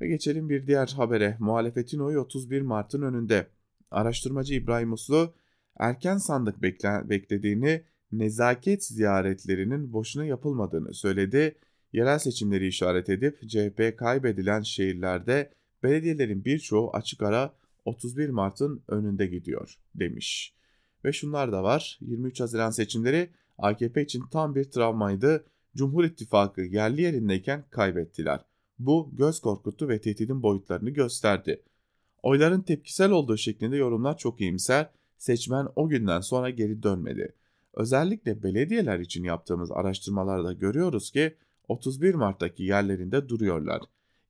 Ve 0.00 0.08
geçelim 0.08 0.48
bir 0.48 0.66
diğer 0.66 0.94
habere. 0.96 1.36
Muhalefetin 1.38 1.98
oyu 1.98 2.20
31 2.20 2.62
Mart'ın 2.62 3.02
önünde. 3.02 3.46
Araştırmacı 3.90 4.54
İbrahim 4.54 4.92
Uslu 4.92 5.34
erken 5.78 6.16
sandık 6.16 6.62
bekle, 6.62 7.10
beklediğini, 7.10 7.84
nezaket 8.12 8.84
ziyaretlerinin 8.84 9.92
boşuna 9.92 10.24
yapılmadığını 10.24 10.94
söyledi. 10.94 11.58
Yerel 11.92 12.18
seçimleri 12.18 12.66
işaret 12.66 13.08
edip 13.08 13.48
CHP 13.48 13.98
kaybedilen 13.98 14.62
şehirlerde 14.62 15.50
belediyelerin 15.82 16.44
birçoğu 16.44 16.90
açık 16.92 17.22
ara 17.22 17.61
31 17.84 18.28
Mart'ın 18.28 18.82
önünde 18.88 19.26
gidiyor 19.26 19.78
demiş. 19.94 20.54
Ve 21.04 21.12
şunlar 21.12 21.52
da 21.52 21.62
var. 21.62 21.98
23 22.00 22.40
Haziran 22.40 22.70
seçimleri 22.70 23.30
AKP 23.58 24.02
için 24.02 24.22
tam 24.30 24.54
bir 24.54 24.64
travmaydı. 24.64 25.44
Cumhur 25.76 26.04
İttifakı 26.04 26.60
yerli 26.60 27.02
yerindeyken 27.02 27.64
kaybettiler. 27.70 28.40
Bu 28.78 29.10
göz 29.12 29.40
korkuttu 29.40 29.88
ve 29.88 30.00
tehdidin 30.00 30.42
boyutlarını 30.42 30.90
gösterdi. 30.90 31.62
Oyların 32.22 32.60
tepkisel 32.60 33.10
olduğu 33.10 33.36
şeklinde 33.36 33.76
yorumlar 33.76 34.18
çok 34.18 34.40
iyimser. 34.40 34.90
Seçmen 35.18 35.68
o 35.76 35.88
günden 35.88 36.20
sonra 36.20 36.50
geri 36.50 36.82
dönmedi. 36.82 37.34
Özellikle 37.74 38.42
belediyeler 38.42 38.98
için 38.98 39.24
yaptığımız 39.24 39.70
araştırmalarda 39.72 40.52
görüyoruz 40.52 41.10
ki 41.10 41.36
31 41.68 42.14
Mart'taki 42.14 42.62
yerlerinde 42.62 43.28
duruyorlar. 43.28 43.82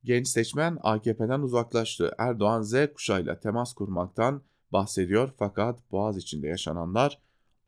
Genç 0.04 0.28
seçmen 0.28 0.78
AKP'den 0.82 1.40
uzaklaştı. 1.40 2.14
Erdoğan 2.18 2.62
Z 2.62 2.74
kuşağıyla 2.94 3.40
temas 3.40 3.74
kurmaktan 3.74 4.42
bahsediyor 4.72 5.32
fakat 5.38 5.92
Boğaz 5.92 6.16
içinde 6.16 6.48
yaşananlar 6.48 7.18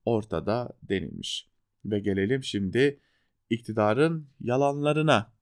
ortada 0.05 0.77
denilmiş. 0.83 1.49
Ve 1.85 2.01
gelelim 2.01 2.45
şimdi 2.45 3.01
iktidarın 3.51 4.29
yalanlarına. 4.41 5.33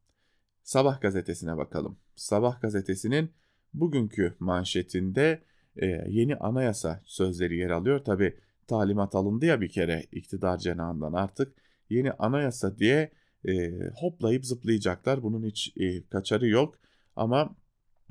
Sabah 0.62 1.00
gazetesine 1.00 1.56
bakalım. 1.56 1.98
Sabah 2.16 2.60
gazetesinin 2.60 3.30
bugünkü 3.74 4.36
manşetinde 4.38 5.42
e, 5.76 5.86
yeni 6.08 6.36
anayasa 6.36 7.02
sözleri 7.04 7.56
yer 7.56 7.70
alıyor. 7.70 8.04
Tabi 8.04 8.38
talimat 8.66 9.14
alındı 9.14 9.46
ya 9.46 9.60
bir 9.60 9.68
kere 9.68 10.06
iktidar 10.12 10.58
cenahından 10.58 11.12
artık 11.12 11.54
yeni 11.90 12.12
anayasa 12.12 12.78
diye 12.78 13.12
e, 13.48 13.70
hoplayıp 13.94 14.46
zıplayacaklar. 14.46 15.22
Bunun 15.22 15.46
hiç 15.46 15.72
e, 15.76 16.06
kaçarı 16.08 16.48
yok 16.48 16.78
ama 17.16 17.56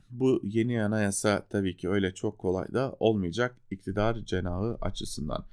bu 0.09 0.41
yeni 0.43 0.83
anayasa 0.83 1.47
tabii 1.49 1.77
ki 1.77 1.89
öyle 1.89 2.13
çok 2.13 2.37
kolay 2.37 2.73
da 2.73 2.95
olmayacak 2.99 3.55
iktidar 3.71 4.15
cenahı 4.25 4.77
açısından. 4.81 5.45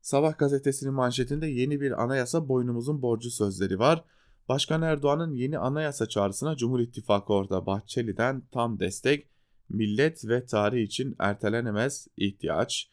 Sabah 0.00 0.38
gazetesinin 0.38 0.94
manşetinde 0.94 1.46
yeni 1.46 1.80
bir 1.80 2.02
anayasa 2.02 2.48
boynumuzun 2.48 3.02
borcu 3.02 3.30
sözleri 3.30 3.78
var. 3.78 4.04
Başkan 4.48 4.82
Erdoğan'ın 4.82 5.32
yeni 5.32 5.58
anayasa 5.58 6.08
çağrısına 6.08 6.56
Cumhur 6.56 6.80
İttifakı 6.80 7.32
orada 7.32 7.66
Bahçeli'den 7.66 8.42
tam 8.52 8.80
destek, 8.80 9.28
millet 9.68 10.28
ve 10.28 10.46
tarih 10.46 10.82
için 10.82 11.16
ertelenemez 11.18 12.06
ihtiyaç. 12.16 12.90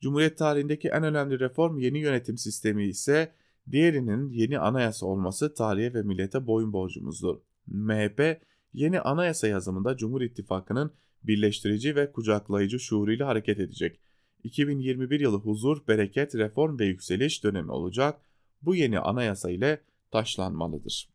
Cumhuriyet 0.00 0.38
tarihindeki 0.38 0.88
en 0.88 1.04
önemli 1.04 1.40
reform 1.40 1.78
yeni 1.78 1.98
yönetim 1.98 2.38
sistemi 2.38 2.84
ise 2.86 3.32
diğerinin 3.70 4.30
yeni 4.30 4.58
anayasa 4.58 5.06
olması 5.06 5.54
tarihe 5.54 5.94
ve 5.94 6.02
millete 6.02 6.46
boyun 6.46 6.72
borcumuzdur. 6.72 7.36
MHP 7.66 8.40
yeni 8.72 9.00
anayasa 9.00 9.48
yazımında 9.48 9.96
Cumhur 9.96 10.20
İttifakı'nın 10.20 10.92
birleştirici 11.22 11.96
ve 11.96 12.12
kucaklayıcı 12.12 12.80
şuuruyla 12.80 13.26
hareket 13.26 13.60
edecek. 13.60 14.00
2021 14.44 15.20
yılı 15.20 15.36
huzur, 15.36 15.88
bereket, 15.88 16.34
reform 16.34 16.78
ve 16.78 16.86
yükseliş 16.86 17.44
dönemi 17.44 17.70
olacak. 17.70 18.20
Bu 18.62 18.74
yeni 18.74 18.98
anayasa 18.98 19.50
ile 19.50 19.80
taşlanmalıdır. 20.10 21.08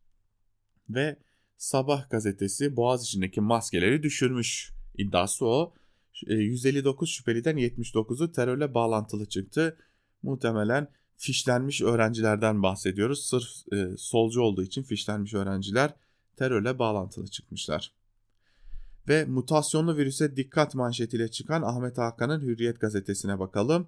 Ve 0.89 1.17
Sabah 1.57 2.09
gazetesi 2.09 2.75
Boğaz 2.75 3.03
içindeki 3.03 3.41
maskeleri 3.41 4.03
düşürmüş. 4.03 4.71
İddiası 4.97 5.45
o. 5.45 5.73
159 6.27 7.09
e, 7.09 7.11
şüpheliden 7.11 7.57
79'u 7.57 8.31
terörle 8.31 8.73
bağlantılı 8.73 9.25
çıktı. 9.25 9.77
Muhtemelen 10.23 10.87
fişlenmiş 11.19 11.81
öğrencilerden 11.81 12.63
bahsediyoruz. 12.63 13.25
Sırf 13.25 13.73
e, 13.73 13.97
solcu 13.97 14.41
olduğu 14.41 14.63
için 14.63 14.83
fişlenmiş 14.83 15.33
öğrenciler 15.33 15.93
terörle 16.35 16.79
bağlantılı 16.79 17.27
çıkmışlar. 17.27 17.93
Ve 19.07 19.25
mutasyonlu 19.25 19.97
virüse 19.97 20.35
dikkat 20.35 20.75
manşetiyle 20.75 21.31
çıkan 21.31 21.61
Ahmet 21.61 21.97
Hakan'ın 21.97 22.41
Hürriyet 22.41 22.79
gazetesine 22.81 23.39
bakalım. 23.39 23.87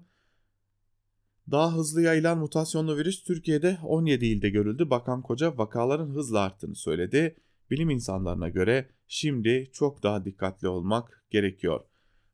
Daha 1.50 1.74
hızlı 1.74 2.02
yayılan 2.02 2.38
mutasyonlu 2.38 2.96
virüs 2.96 3.24
Türkiye'de 3.24 3.78
17 3.82 4.26
ilde 4.26 4.50
görüldü. 4.50 4.90
Bakan 4.90 5.22
Koca 5.22 5.58
vakaların 5.58 6.10
hızla 6.10 6.40
arttığını 6.40 6.74
söyledi. 6.74 7.36
Bilim 7.70 7.90
insanlarına 7.90 8.48
göre 8.48 8.88
şimdi 9.08 9.70
çok 9.72 10.02
daha 10.02 10.24
dikkatli 10.24 10.68
olmak 10.68 11.24
gerekiyor. 11.30 11.80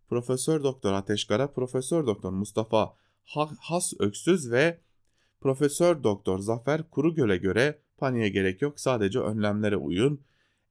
Profesör 0.09 0.63
Doktor 0.63 0.93
Ateşkara, 0.93 1.53
Profesör 1.53 2.07
Doktor 2.07 2.33
Mustafa 2.33 2.95
Has 3.61 3.93
Öksüz 3.99 4.51
ve 4.51 4.81
Profesör 5.41 6.03
Doktor 6.03 6.39
Zafer 6.39 6.91
Kurugöl'e 6.91 7.37
göre 7.37 7.79
paniğe 7.99 8.29
gerek 8.29 8.63
yok 8.63 8.81
sadece 8.81 9.19
önlemlere 9.19 9.77
uyun. 9.77 10.21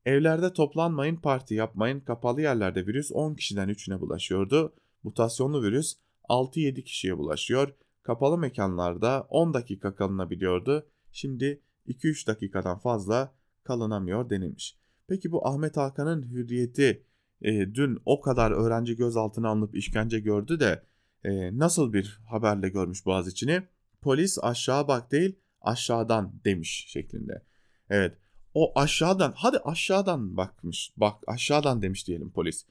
Evlerde 0.05 0.53
toplanmayın, 0.53 1.15
parti 1.15 1.53
yapmayın. 1.53 1.99
Kapalı 1.99 2.41
yerlerde 2.41 2.87
virüs 2.87 3.11
10 3.11 3.35
kişiden 3.35 3.69
3'üne 3.69 3.99
bulaşıyordu. 3.99 4.73
Mutasyonlu 5.03 5.63
virüs 5.63 5.95
6-7 6.29 6.83
kişiye 6.83 7.17
bulaşıyor. 7.17 7.73
Kapalı 8.03 8.37
mekanlarda 8.37 9.27
10 9.29 9.53
dakika 9.53 9.95
kalınabiliyordu. 9.95 10.87
Şimdi 11.11 11.61
2-3 11.87 12.27
dakikadan 12.27 12.77
fazla 12.77 13.33
kalınamıyor 13.63 14.29
denilmiş. 14.29 14.77
Peki 15.07 15.31
bu 15.31 15.47
Ahmet 15.47 15.77
Hakan'ın 15.77 16.23
hürriyeti 16.23 17.03
e, 17.41 17.51
dün 17.51 17.99
o 18.05 18.21
kadar 18.21 18.51
öğrenci 18.51 18.95
gözaltına 18.95 19.49
alınıp 19.49 19.75
işkence 19.75 20.19
gördü 20.19 20.59
de 20.59 20.83
e, 21.23 21.57
nasıl 21.57 21.93
bir 21.93 22.19
haberle 22.29 22.69
görmüş 22.69 23.05
Boğaziçi'ni? 23.05 23.63
Polis 24.01 24.37
aşağı 24.41 24.87
bak 24.87 25.11
değil 25.11 25.35
aşağıdan 25.61 26.33
demiş 26.45 26.85
şeklinde. 26.87 27.41
Evet 27.89 28.17
o 28.53 28.79
aşağıdan 28.79 29.33
hadi 29.35 29.57
aşağıdan 29.57 30.37
bakmış 30.37 30.93
bak 30.97 31.23
aşağıdan 31.27 31.81
demiş 31.81 32.07
diyelim 32.07 32.31
polis. 32.31 32.65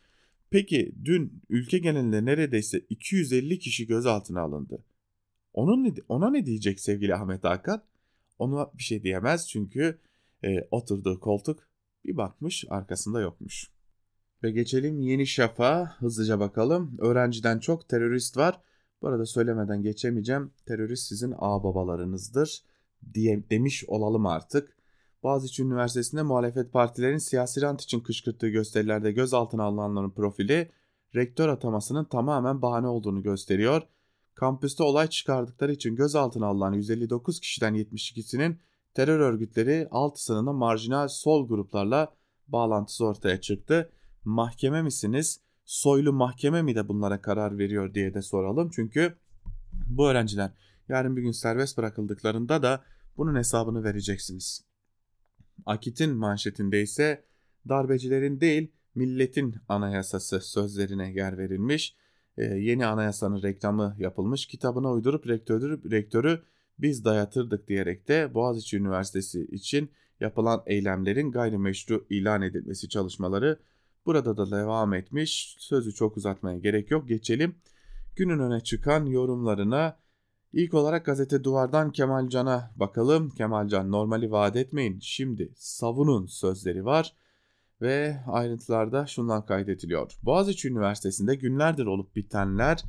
Peki 0.50 0.94
dün 1.04 1.42
ülke 1.48 1.78
genelinde 1.78 2.24
neredeyse 2.24 2.78
250 2.78 3.58
kişi 3.58 3.86
gözaltına 3.86 4.40
alındı. 4.40 4.84
Onun 5.52 5.84
ne, 5.84 5.94
ona 6.08 6.30
ne 6.30 6.46
diyecek 6.46 6.80
sevgili 6.80 7.14
Ahmet 7.14 7.44
Hakan? 7.44 7.82
Ona 8.38 8.70
bir 8.78 8.82
şey 8.82 9.02
diyemez 9.02 9.48
çünkü 9.48 9.98
e, 10.44 10.68
oturduğu 10.70 11.20
koltuk 11.20 11.68
bir 12.04 12.16
bakmış 12.16 12.64
arkasında 12.68 13.20
yokmuş. 13.20 13.70
Ve 14.42 14.50
geçelim 14.50 15.00
Yeni 15.00 15.26
Şafak'a 15.26 15.96
hızlıca 15.98 16.40
bakalım. 16.40 16.96
Öğrenciden 16.98 17.58
çok 17.58 17.88
terörist 17.88 18.36
var. 18.36 18.60
Arada 19.06 19.26
söylemeden 19.26 19.82
geçemeyeceğim. 19.82 20.50
Terörist 20.66 21.06
sizin 21.06 21.34
ağababalarınızdır 21.38 22.62
diye 23.14 23.50
demiş 23.50 23.84
olalım 23.88 24.26
artık. 24.26 24.76
Boğaziçi 25.22 25.62
Üniversitesi'nde 25.62 26.22
muhalefet 26.22 26.72
partilerin 26.72 27.18
siyasi 27.18 27.62
rant 27.62 27.82
için 27.82 28.00
kışkırttığı 28.00 28.48
gösterilerde 28.48 29.12
gözaltına 29.12 29.64
alınanların 29.64 30.10
profili 30.10 30.70
rektör 31.14 31.48
atamasının 31.48 32.04
tamamen 32.04 32.62
bahane 32.62 32.86
olduğunu 32.86 33.22
gösteriyor. 33.22 33.82
Kampüste 34.34 34.82
olay 34.82 35.06
çıkardıkları 35.06 35.72
için 35.72 35.96
gözaltına 35.96 36.46
alınan 36.46 36.72
159 36.72 37.40
kişiden 37.40 37.74
72'sinin 37.74 38.58
terör 38.94 39.20
örgütleri 39.20 39.88
6'sının 39.90 40.56
marjinal 40.56 41.08
sol 41.08 41.48
gruplarla 41.48 42.14
bağlantısı 42.48 43.04
ortaya 43.04 43.40
çıktı. 43.40 43.90
mahkeme 44.24 44.82
misiniz? 44.82 45.40
Soylu 45.66 46.12
mahkeme 46.12 46.62
mi 46.62 46.74
de 46.74 46.88
bunlara 46.88 47.20
karar 47.20 47.58
veriyor 47.58 47.94
diye 47.94 48.14
de 48.14 48.22
soralım. 48.22 48.70
Çünkü 48.74 49.16
bu 49.86 50.08
öğrenciler 50.08 50.50
yarın 50.88 51.16
bir 51.16 51.22
gün 51.22 51.32
serbest 51.32 51.78
bırakıldıklarında 51.78 52.62
da 52.62 52.84
bunun 53.16 53.34
hesabını 53.34 53.84
vereceksiniz. 53.84 54.64
Akit'in 55.66 56.16
manşetinde 56.16 56.82
ise 56.82 57.24
darbecilerin 57.68 58.40
değil 58.40 58.72
milletin 58.94 59.56
anayasası 59.68 60.40
sözlerine 60.40 61.12
yer 61.12 61.38
verilmiş. 61.38 61.96
Ee, 62.38 62.44
yeni 62.44 62.86
anayasanın 62.86 63.42
reklamı 63.42 63.96
yapılmış. 63.98 64.46
Kitabına 64.46 64.92
uydurup 64.92 65.28
rektörü, 65.28 65.90
rektörü 65.90 66.42
biz 66.78 67.04
dayatırdık 67.04 67.68
diyerek 67.68 68.08
de 68.08 68.34
Boğaziçi 68.34 68.76
Üniversitesi 68.76 69.44
için 69.44 69.90
yapılan 70.20 70.62
eylemlerin 70.66 71.30
gayrimeşru 71.30 72.06
ilan 72.10 72.42
edilmesi 72.42 72.88
çalışmaları 72.88 73.58
burada 74.06 74.36
da 74.36 74.50
devam 74.50 74.94
etmiş. 74.94 75.56
Sözü 75.58 75.94
çok 75.94 76.16
uzatmaya 76.16 76.58
gerek 76.58 76.90
yok. 76.90 77.08
Geçelim 77.08 77.54
günün 78.16 78.38
öne 78.38 78.60
çıkan 78.60 79.06
yorumlarına. 79.06 79.96
İlk 80.52 80.74
olarak 80.74 81.06
gazete 81.06 81.44
Duvar'dan 81.44 81.92
Kemalcan'a 81.92 82.70
bakalım. 82.76 83.30
Kemalcan 83.30 83.92
normali 83.92 84.30
vaat 84.30 84.56
etmeyin 84.56 84.98
şimdi 85.00 85.52
savunun 85.56 86.26
sözleri 86.26 86.84
var 86.84 87.12
ve 87.80 88.16
ayrıntılarda 88.26 89.06
şundan 89.06 89.46
kaydediliyor. 89.46 90.12
Boğaziçi 90.22 90.68
Üniversitesi'nde 90.68 91.34
günlerdir 91.34 91.86
olup 91.86 92.16
bitenler 92.16 92.82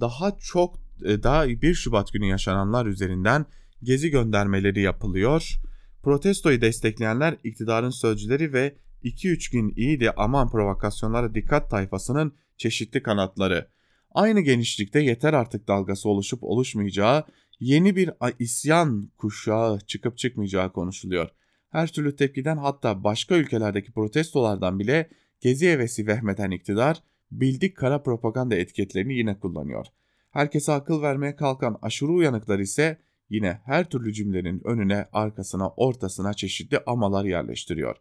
daha 0.00 0.36
çok 0.38 0.76
e, 1.04 1.22
daha 1.22 1.48
1 1.48 1.74
Şubat 1.74 2.12
günü 2.12 2.26
yaşananlar 2.26 2.86
üzerinden 2.86 3.46
gezi 3.82 4.10
göndermeleri 4.10 4.80
yapılıyor. 4.80 5.54
Protestoyu 6.02 6.60
destekleyenler 6.60 7.36
iktidarın 7.44 7.90
sözcüleri 7.90 8.52
ve 8.52 8.76
2-3 9.04 9.52
gün 9.52 9.72
iyiydi 9.76 10.10
aman 10.16 10.50
provokasyonlara 10.50 11.34
dikkat 11.34 11.70
tayfasının 11.70 12.34
çeşitli 12.56 13.02
kanatları. 13.02 13.68
Aynı 14.14 14.40
genişlikte 14.40 15.00
yeter 15.00 15.32
artık 15.32 15.68
dalgası 15.68 16.08
oluşup 16.08 16.44
oluşmayacağı, 16.44 17.24
yeni 17.60 17.96
bir 17.96 18.10
isyan 18.38 19.10
kuşağı 19.18 19.80
çıkıp 19.80 20.18
çıkmayacağı 20.18 20.72
konuşuluyor. 20.72 21.28
Her 21.70 21.88
türlü 21.88 22.16
tepkiden 22.16 22.56
hatta 22.56 23.04
başka 23.04 23.36
ülkelerdeki 23.36 23.92
protestolardan 23.92 24.78
bile 24.78 25.10
gezi 25.40 25.68
hevesi 25.68 26.06
vehmeden 26.06 26.50
iktidar 26.50 27.02
bildik 27.30 27.76
kara 27.76 28.02
propaganda 28.02 28.54
etiketlerini 28.54 29.14
yine 29.14 29.38
kullanıyor. 29.38 29.86
Herkese 30.30 30.72
akıl 30.72 31.02
vermeye 31.02 31.36
kalkan 31.36 31.78
aşırı 31.82 32.12
uyanıklar 32.12 32.58
ise 32.58 32.98
yine 33.30 33.60
her 33.64 33.90
türlü 33.90 34.12
cümlenin 34.12 34.60
önüne, 34.64 35.08
arkasına, 35.12 35.68
ortasına 35.68 36.34
çeşitli 36.34 36.78
amalar 36.86 37.24
yerleştiriyor. 37.24 37.96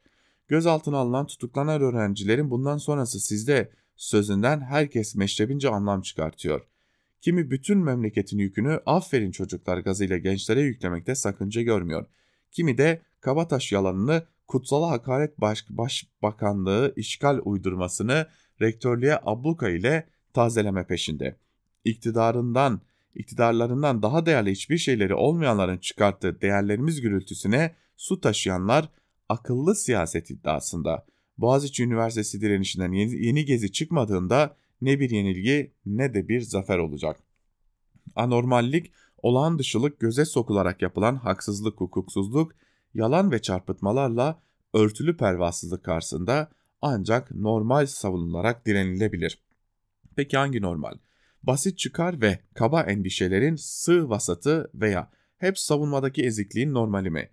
Gözaltına 0.49 0.97
alınan 0.97 1.25
tutuklanan 1.25 1.81
öğrencilerin 1.81 2.51
bundan 2.51 2.77
sonrası 2.77 3.19
sizde 3.19 3.71
sözünden 3.95 4.61
herkes 4.61 5.15
meşrebince 5.15 5.69
anlam 5.69 6.01
çıkartıyor. 6.01 6.61
Kimi 7.21 7.51
bütün 7.51 7.77
memleketin 7.77 8.37
yükünü 8.37 8.79
aferin 8.85 9.31
çocuklar 9.31 9.77
gazıyla 9.77 10.17
gençlere 10.17 10.61
yüklemekte 10.61 11.15
sakınca 11.15 11.61
görmüyor. 11.61 12.05
Kimi 12.51 12.77
de 12.77 13.01
Kabataş 13.21 13.71
yalanını 13.71 14.23
kutsala 14.47 14.89
hakaret 14.89 15.41
baş, 15.41 15.65
başbakanlığı 15.69 16.93
işgal 16.95 17.39
uydurmasını 17.43 18.27
rektörlüğe 18.61 19.19
abluka 19.23 19.69
ile 19.69 20.07
tazeleme 20.33 20.87
peşinde. 20.87 21.35
İktidarından, 21.85 22.81
iktidarlarından 23.15 24.01
daha 24.01 24.25
değerli 24.25 24.51
hiçbir 24.51 24.77
şeyleri 24.77 25.13
olmayanların 25.13 25.77
çıkarttığı 25.77 26.41
değerlerimiz 26.41 27.01
gürültüsüne 27.01 27.75
su 27.97 28.21
taşıyanlar 28.21 28.89
akıllı 29.29 29.75
siyaset 29.75 30.29
iddiasında. 30.29 31.05
Boğaziçi 31.37 31.83
Üniversitesi 31.83 32.41
direnişinden 32.41 32.91
yeni, 32.91 33.25
yeni 33.25 33.45
gezi 33.45 33.71
çıkmadığında 33.71 34.55
ne 34.81 34.99
bir 34.99 35.09
yenilgi 35.09 35.71
ne 35.85 36.13
de 36.13 36.27
bir 36.27 36.41
zafer 36.41 36.77
olacak. 36.77 37.19
Anormallik, 38.15 38.91
olağan 39.17 39.59
dışılık 39.59 39.99
göze 39.99 40.25
sokularak 40.25 40.81
yapılan 40.81 41.15
haksızlık, 41.15 41.81
hukuksuzluk, 41.81 42.55
yalan 42.93 43.31
ve 43.31 43.41
çarpıtmalarla 43.41 44.41
örtülü 44.73 45.17
pervasızlık 45.17 45.83
karşısında 45.83 46.51
ancak 46.81 47.31
normal 47.31 47.85
savunularak 47.85 48.65
direnilebilir. 48.65 49.41
Peki 50.15 50.37
hangi 50.37 50.61
normal? 50.61 50.93
Basit 51.43 51.77
çıkar 51.77 52.21
ve 52.21 52.39
kaba 52.53 52.81
endişelerin 52.81 53.55
sığ 53.55 54.09
vasatı 54.09 54.71
veya 54.73 55.11
hep 55.37 55.59
savunmadaki 55.59 56.23
ezikliğin 56.23 56.73
normali 56.73 57.09
mi? 57.09 57.29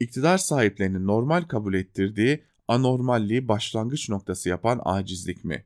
İktidar 0.00 0.38
sahiplerinin 0.38 1.06
normal 1.06 1.42
kabul 1.42 1.74
ettirdiği 1.74 2.44
anormalliği 2.68 3.48
başlangıç 3.48 4.08
noktası 4.08 4.48
yapan 4.48 4.80
acizlik 4.84 5.44
mi? 5.44 5.64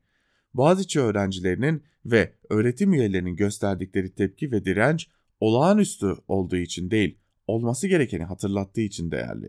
Boğaziçi 0.54 1.00
öğrencilerinin 1.00 1.82
ve 2.04 2.34
öğretim 2.50 2.92
üyelerinin 2.92 3.36
gösterdikleri 3.36 4.14
tepki 4.14 4.52
ve 4.52 4.64
direnç 4.64 5.08
olağanüstü 5.40 6.14
olduğu 6.28 6.56
için 6.56 6.90
değil, 6.90 7.18
olması 7.46 7.88
gerekeni 7.88 8.24
hatırlattığı 8.24 8.80
için 8.80 9.10
değerli. 9.10 9.48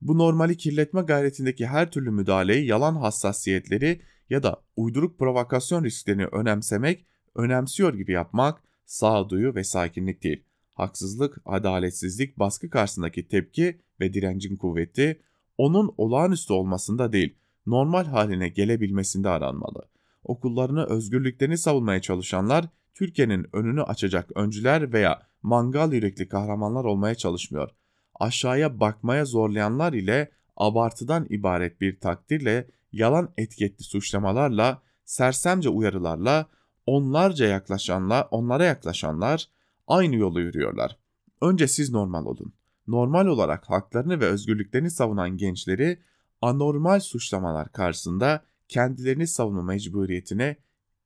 Bu 0.00 0.18
normali 0.18 0.56
kirletme 0.56 1.02
gayretindeki 1.02 1.66
her 1.66 1.90
türlü 1.90 2.10
müdahaleyi 2.10 2.66
yalan 2.66 2.96
hassasiyetleri 2.96 4.00
ya 4.30 4.42
da 4.42 4.62
uyduruk 4.76 5.18
provokasyon 5.18 5.84
risklerini 5.84 6.26
önemsemek, 6.26 7.06
önemsiyor 7.34 7.94
gibi 7.94 8.12
yapmak 8.12 8.62
sağduyu 8.86 9.54
ve 9.54 9.64
sakinlik 9.64 10.22
değil. 10.22 10.47
Haksızlık, 10.78 11.38
adaletsizlik, 11.44 12.38
baskı 12.38 12.70
karşısındaki 12.70 13.28
tepki 13.28 13.80
ve 14.00 14.14
direncin 14.14 14.56
kuvveti 14.56 15.20
onun 15.58 15.94
olağanüstü 15.96 16.52
olmasında 16.52 17.12
değil, 17.12 17.34
normal 17.66 18.04
haline 18.04 18.48
gelebilmesinde 18.48 19.28
aranmalı. 19.28 19.88
Okullarını 20.24 20.84
özgürlüklerini 20.84 21.58
savunmaya 21.58 22.00
çalışanlar 22.00 22.68
Türkiye'nin 22.94 23.46
önünü 23.52 23.82
açacak 23.82 24.30
öncüler 24.34 24.92
veya 24.92 25.22
mangal 25.42 25.92
yürekli 25.92 26.28
kahramanlar 26.28 26.84
olmaya 26.84 27.14
çalışmıyor. 27.14 27.70
Aşağıya 28.14 28.80
bakmaya 28.80 29.24
zorlayanlar 29.24 29.92
ile 29.92 30.30
abartıdan 30.56 31.26
ibaret 31.30 31.80
bir 31.80 32.00
takdirle, 32.00 32.66
yalan 32.92 33.32
etiketli 33.36 33.84
suçlamalarla, 33.84 34.82
sersemce 35.04 35.68
uyarılarla, 35.68 36.46
onlarca 36.86 37.46
yaklaşanlar, 37.46 38.28
onlara 38.30 38.64
yaklaşanlar 38.64 39.48
aynı 39.88 40.16
yolu 40.16 40.40
yürüyorlar. 40.40 40.98
Önce 41.42 41.68
siz 41.68 41.90
normal 41.90 42.26
olun. 42.26 42.52
Normal 42.86 43.26
olarak 43.26 43.70
haklarını 43.70 44.20
ve 44.20 44.26
özgürlüklerini 44.26 44.90
savunan 44.90 45.36
gençleri 45.36 45.98
anormal 46.42 47.00
suçlamalar 47.00 47.72
karşısında 47.72 48.44
kendilerini 48.68 49.26
savunma 49.26 49.62
mecburiyetine 49.62 50.56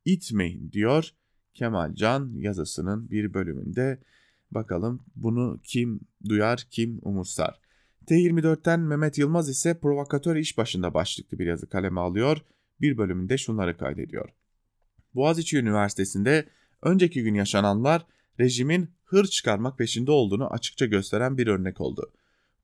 itmeyin 0.04 0.72
diyor 0.72 1.12
Kemal 1.54 1.94
Can 1.94 2.32
yazısının 2.34 3.10
bir 3.10 3.34
bölümünde. 3.34 4.02
Bakalım 4.50 5.04
bunu 5.16 5.60
kim 5.64 6.00
duyar, 6.28 6.66
kim 6.70 6.98
umursar. 7.02 7.60
T24'ten 8.06 8.80
Mehmet 8.80 9.18
Yılmaz 9.18 9.48
ise 9.48 9.80
provokatör 9.80 10.36
iş 10.36 10.58
başında 10.58 10.94
başlıklı 10.94 11.38
bir 11.38 11.46
yazı 11.46 11.68
kaleme 11.68 12.00
alıyor. 12.00 12.38
Bir 12.80 12.98
bölümünde 12.98 13.38
şunları 13.38 13.76
kaydediyor. 13.76 14.28
Boğaziçi 15.14 15.58
Üniversitesi'nde 15.58 16.48
önceki 16.82 17.22
gün 17.22 17.34
yaşananlar 17.34 18.06
rejimin 18.40 18.90
hır 19.04 19.24
çıkarmak 19.24 19.78
peşinde 19.78 20.10
olduğunu 20.10 20.46
açıkça 20.46 20.86
gösteren 20.86 21.38
bir 21.38 21.46
örnek 21.46 21.80
oldu. 21.80 22.12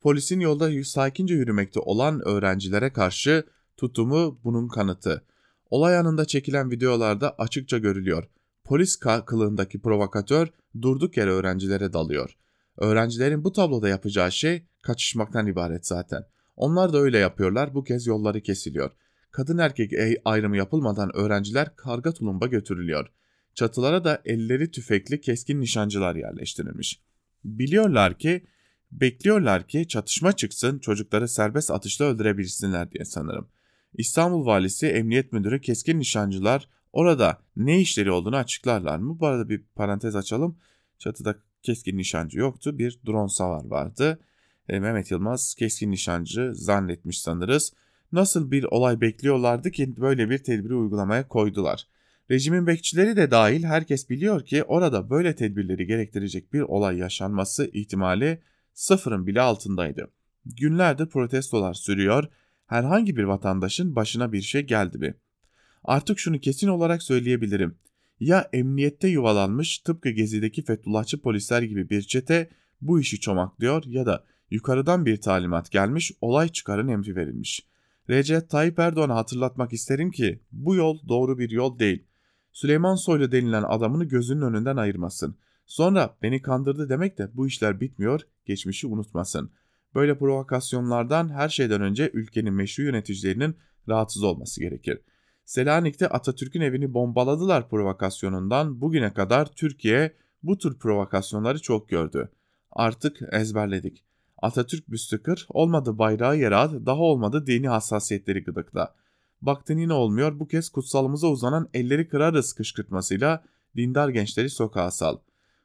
Polisin 0.00 0.40
yolda 0.40 0.85
sakince 0.85 1.35
yürümekte 1.35 1.81
olan 1.81 2.28
öğrencilere 2.28 2.92
karşı 2.92 3.44
tutumu 3.76 4.40
bunun 4.44 4.68
kanıtı. 4.68 5.24
Olay 5.70 5.96
anında 5.96 6.24
çekilen 6.24 6.70
videolarda 6.70 7.35
açıkça 7.38 7.78
görülüyor. 7.78 8.24
Polis 8.64 8.96
kılığındaki 9.26 9.81
provokatör 9.81 10.48
durduk 10.83 11.16
yere 11.16 11.31
öğrencilere 11.31 11.92
dalıyor. 11.92 12.37
Öğrencilerin 12.76 13.44
bu 13.44 13.52
tabloda 13.52 13.88
yapacağı 13.88 14.33
şey 14.33 14.66
kaçışmaktan 14.83 15.46
ibaret 15.46 15.87
zaten. 15.87 16.24
Onlar 16.57 16.92
da 16.92 16.98
öyle 16.98 17.18
yapıyorlar. 17.18 17.74
Bu 17.74 17.85
kez 17.85 18.07
yolları 18.07 18.40
kesiliyor. 18.40 18.90
Kadın 19.31 19.59
erkek 19.59 19.92
ayrımı 20.24 20.57
yapılmadan 20.57 21.16
öğrenciler 21.16 21.76
karga 21.76 22.12
tulumba 22.12 22.46
götürülüyor. 22.46 23.12
Çatılara 23.59 24.05
da 24.05 24.23
elleri 24.25 24.71
tüfekli 24.71 25.21
keskin 25.21 25.61
nişancılar 25.61 26.16
yerleştirilmiş. 26.16 27.01
Biliyorlar 27.44 28.18
ki, 28.18 28.47
bekliyorlar 28.92 29.68
ki 29.68 29.88
çatışma 29.88 30.33
çıksın 30.33 30.79
çocukları 30.79 31.29
serbest 31.29 31.71
atışla 31.71 32.05
öldürebilsinler 32.05 32.92
diye 32.92 33.05
sanırım. 33.05 33.49
İstanbul 33.94 34.47
Valisi 34.47 34.87
Emniyet 34.87 35.33
Müdürü 35.33 35.61
keskin 35.61 35.99
nişancılar 35.99 36.68
orada 36.92 37.42
ne 37.57 37.81
işleri 37.81 38.11
olduğunu 38.11 38.37
açıklarlar 38.37 38.99
mı? 38.99 39.21
Bu 39.21 39.27
arada 39.27 39.49
bir 39.49 39.62
parantez 39.75 40.16
açalım. 40.16 40.59
Çatıda 40.99 41.35
keskin 41.62 41.97
nişancı 41.97 42.38
yoktu. 42.38 42.79
Bir 42.79 43.01
drone 43.07 43.29
savar 43.29 43.64
vardı. 43.64 44.21
E, 44.68 44.81
Mehmet 44.81 45.11
Yılmaz 45.11 45.55
keskin 45.55 45.90
nişancı 45.90 46.51
zannetmiş 46.55 47.21
sanırız. 47.21 47.73
Nasıl 48.12 48.51
bir 48.51 48.64
olay 48.64 49.01
bekliyorlardı 49.01 49.71
ki 49.71 49.97
böyle 49.97 50.31
bir 50.31 50.38
tedbiri 50.38 50.75
uygulamaya 50.75 51.29
koydular. 51.29 51.87
Rejimin 52.31 52.67
bekçileri 52.67 53.17
de 53.17 53.31
dahil 53.31 53.64
herkes 53.64 54.11
biliyor 54.11 54.45
ki 54.45 54.62
orada 54.62 55.11
böyle 55.11 55.35
tedbirleri 55.35 55.87
gerektirecek 55.87 56.53
bir 56.53 56.61
olay 56.61 56.97
yaşanması 56.97 57.71
ihtimali 57.73 58.43
sıfırın 58.75 59.27
bile 59.27 59.41
altındaydı. 59.41 60.11
Günlerdir 60.47 61.07
protestolar 61.07 61.75
sürüyor, 61.75 62.25
herhangi 62.67 63.17
bir 63.17 63.25
vatandaşın 63.25 63.97
başına 63.97 64.33
bir 64.33 64.43
şey 64.43 64.62
geldi 64.62 64.99
mi? 64.99 65.14
Artık 65.85 66.19
şunu 66.19 66.38
kesin 66.41 66.69
olarak 66.69 67.03
söyleyebilirim. 67.03 67.77
Ya 68.21 68.49
emniyette 68.53 69.09
yuvalanmış 69.09 69.79
tıpkı 69.79 70.11
gezideki 70.11 70.64
Fethullahçı 70.64 71.23
polisler 71.23 71.62
gibi 71.62 71.91
bir 71.91 72.03
çete 72.03 72.51
bu 72.81 73.01
işi 73.01 73.21
çomaklıyor 73.21 73.85
ya 73.87 74.07
da 74.07 74.25
yukarıdan 74.51 75.07
bir 75.07 75.21
talimat 75.21 75.71
gelmiş 75.71 76.12
olay 76.21 76.49
çıkarın 76.49 76.88
emri 76.88 77.17
verilmiş. 77.17 77.67
Recep 78.11 78.51
Tayyip 78.51 78.79
Erdoğan'a 78.79 79.14
hatırlatmak 79.14 79.73
isterim 79.73 80.11
ki 80.11 80.41
bu 80.53 80.75
yol 80.75 81.09
doğru 81.09 81.38
bir 81.38 81.51
yol 81.51 81.79
değil. 81.79 82.08
Süleyman 82.59 82.94
Soylu 82.94 83.33
denilen 83.33 83.62
adamını 83.62 84.05
gözünün 84.05 84.42
önünden 84.42 84.77
ayırmasın. 84.77 85.37
Sonra 85.66 86.16
beni 86.23 86.42
kandırdı 86.42 86.88
demek 86.88 87.18
de 87.18 87.31
bu 87.35 87.47
işler 87.47 87.81
bitmiyor, 87.81 88.21
geçmişi 88.47 88.87
unutmasın. 88.87 89.51
Böyle 89.94 90.18
provokasyonlardan 90.18 91.29
her 91.29 91.49
şeyden 91.49 91.81
önce 91.81 92.11
ülkenin 92.14 92.55
meşru 92.55 92.83
yöneticilerinin 92.83 93.57
rahatsız 93.88 94.23
olması 94.23 94.61
gerekir. 94.61 95.01
Selanik'te 95.44 96.09
Atatürk'ün 96.09 96.61
evini 96.61 96.94
bombaladılar 96.94 97.68
provokasyonundan 97.68 98.81
bugüne 98.81 99.12
kadar 99.12 99.47
Türkiye 99.47 100.14
bu 100.42 100.59
tür 100.59 100.79
provokasyonları 100.79 101.62
çok 101.62 101.88
gördü. 101.88 102.29
Artık 102.73 103.21
ezberledik. 103.33 104.05
Atatürk 104.38 104.90
büstü 104.90 105.23
kır, 105.23 105.47
olmadı 105.49 105.99
bayrağı 105.99 106.38
yere 106.38 106.87
daha 106.87 107.01
olmadı 107.01 107.47
dini 107.47 107.68
hassasiyetleri 107.68 108.44
gıdıkla. 108.44 108.94
Baktın 109.42 109.79
yine 109.79 109.92
olmuyor, 109.92 110.40
bu 110.40 110.48
kez 110.48 110.68
kutsalımıza 110.68 111.27
uzanan 111.27 111.68
elleri 111.74 112.09
kırarız 112.09 112.53
kışkırtmasıyla 112.53 113.44
dindar 113.77 114.09
gençleri 114.09 114.51
sokağa 114.51 114.90
sal. 114.90 115.18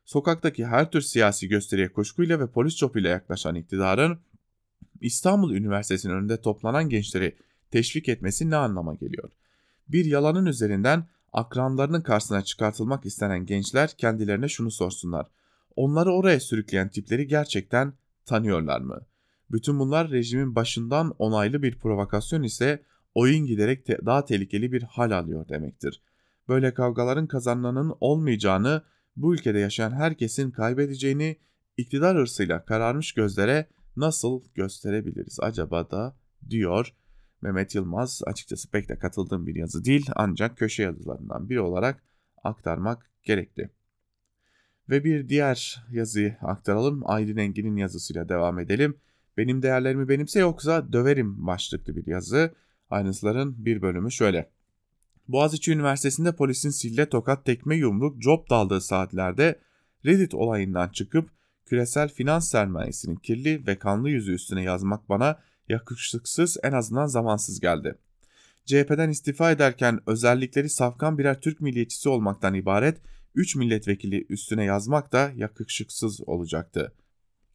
Sokaktaki 0.06 0.66
her 0.66 0.92
tür 0.92 1.02
siyasi 1.02 1.48
gösteriye 1.48 1.94
kuşkuyla 1.94 2.40
ve 2.40 2.48
polis 2.48 2.76
çopuyla 2.76 3.10
yaklaşan 3.10 3.56
iktidarın 3.56 4.20
İstanbul 5.02 5.54
Üniversitesi'nin 5.54 6.14
önünde 6.14 6.42
toplanan 6.42 6.90
gençleri 6.90 7.36
teşvik 7.72 8.10
etmesi 8.10 8.50
ne 8.50 8.56
anlama 8.56 8.94
geliyor? 8.94 9.32
Bir 9.88 10.06
yalanın 10.06 10.46
üzerinden 10.46 11.08
akranlarının 11.34 12.02
karşısına 12.02 12.44
çıkartılmak 12.44 13.06
istenen 13.06 13.46
gençler 13.46 13.90
kendilerine 13.98 14.48
şunu 14.48 14.72
sorsunlar. 14.72 15.28
Onları 15.76 16.12
oraya 16.12 16.40
sürükleyen 16.40 16.90
tipleri 16.90 17.28
gerçekten 17.28 17.94
tanıyorlar 18.26 18.82
mı? 18.82 19.02
Bütün 19.52 19.80
bunlar 19.80 20.12
rejimin 20.12 20.56
başından 20.56 21.16
onaylı 21.20 21.64
bir 21.64 21.80
provokasyon 21.80 22.44
ise 22.44 22.84
oyun 23.16 23.46
giderek 23.46 23.86
te 23.86 23.98
daha 24.06 24.26
tehlikeli 24.26 24.72
bir 24.72 24.82
hal 24.82 25.12
alıyor 25.12 25.50
demektir. 25.50 26.02
Böyle 26.48 26.74
kavgaların 26.74 27.28
kazananın 27.28 27.94
olmayacağını, 28.00 28.84
bu 29.16 29.34
ülkede 29.34 29.60
yaşayan 29.60 29.92
herkesin 29.92 30.52
kaybedeceğini 30.52 31.38
iktidar 31.78 32.18
hırsıyla 32.18 32.66
kararmış 32.66 33.14
gözlere 33.14 33.68
nasıl 33.98 34.44
gösterebiliriz 34.56 35.40
acaba 35.42 35.92
da 35.92 36.16
diyor 36.50 36.94
Mehmet 37.42 37.76
Yılmaz. 37.76 38.22
Açıkçası 38.26 38.72
pek 38.72 38.90
de 38.90 39.00
katıldığım 39.00 39.48
bir 39.48 39.56
yazı 39.56 39.86
değil 39.86 40.06
ancak 40.16 40.58
köşe 40.58 40.84
yazılarından 40.84 41.50
biri 41.50 41.62
olarak 41.62 42.04
aktarmak 42.44 43.12
gerekti. 43.24 43.72
Ve 44.90 45.04
bir 45.04 45.30
diğer 45.30 45.86
yazıyı 45.92 46.38
aktaralım. 46.42 47.02
Aydın 47.06 47.38
Engin'in 47.38 47.76
yazısıyla 47.76 48.30
devam 48.30 48.60
edelim. 48.60 48.98
Benim 49.38 49.62
değerlerimi 49.62 50.10
benimse 50.10 50.40
yoksa 50.40 50.94
döverim 50.94 51.48
başlıklı 51.48 51.96
bir 51.96 52.08
yazı. 52.08 52.56
Aynısıların 52.94 53.66
bir 53.66 53.82
bölümü 53.82 54.12
şöyle. 54.12 54.50
Boğaziçi 55.28 55.72
Üniversitesi'nde 55.72 56.36
polisin 56.36 56.70
sille 56.70 57.10
tokat 57.10 57.46
tekme 57.46 57.76
yumruk 57.76 58.22
job 58.22 58.50
daldığı 58.50 58.82
saatlerde 58.82 59.60
Reddit 60.06 60.34
olayından 60.34 60.90
çıkıp 60.90 61.30
küresel 61.66 62.10
finans 62.10 62.52
sermayesinin 62.52 63.16
kirli 63.16 63.68
ve 63.68 63.80
kanlı 63.80 64.10
yüzü 64.10 64.34
üstüne 64.34 64.64
yazmak 64.64 65.10
bana 65.10 65.40
yakışıksız 65.70 66.58
en 66.64 66.72
azından 66.72 67.06
zamansız 67.06 67.60
geldi. 67.60 67.98
CHP'den 68.66 69.10
istifa 69.10 69.52
ederken 69.52 70.00
özellikleri 70.08 70.70
safkan 70.70 71.18
birer 71.18 71.42
Türk 71.42 71.62
milliyetçisi 71.62 72.10
olmaktan 72.10 72.54
ibaret 72.54 72.98
3 73.36 73.56
milletvekili 73.56 74.26
üstüne 74.30 74.64
yazmak 74.64 75.12
da 75.12 75.32
yakışıksız 75.36 76.22
olacaktı. 76.22 76.94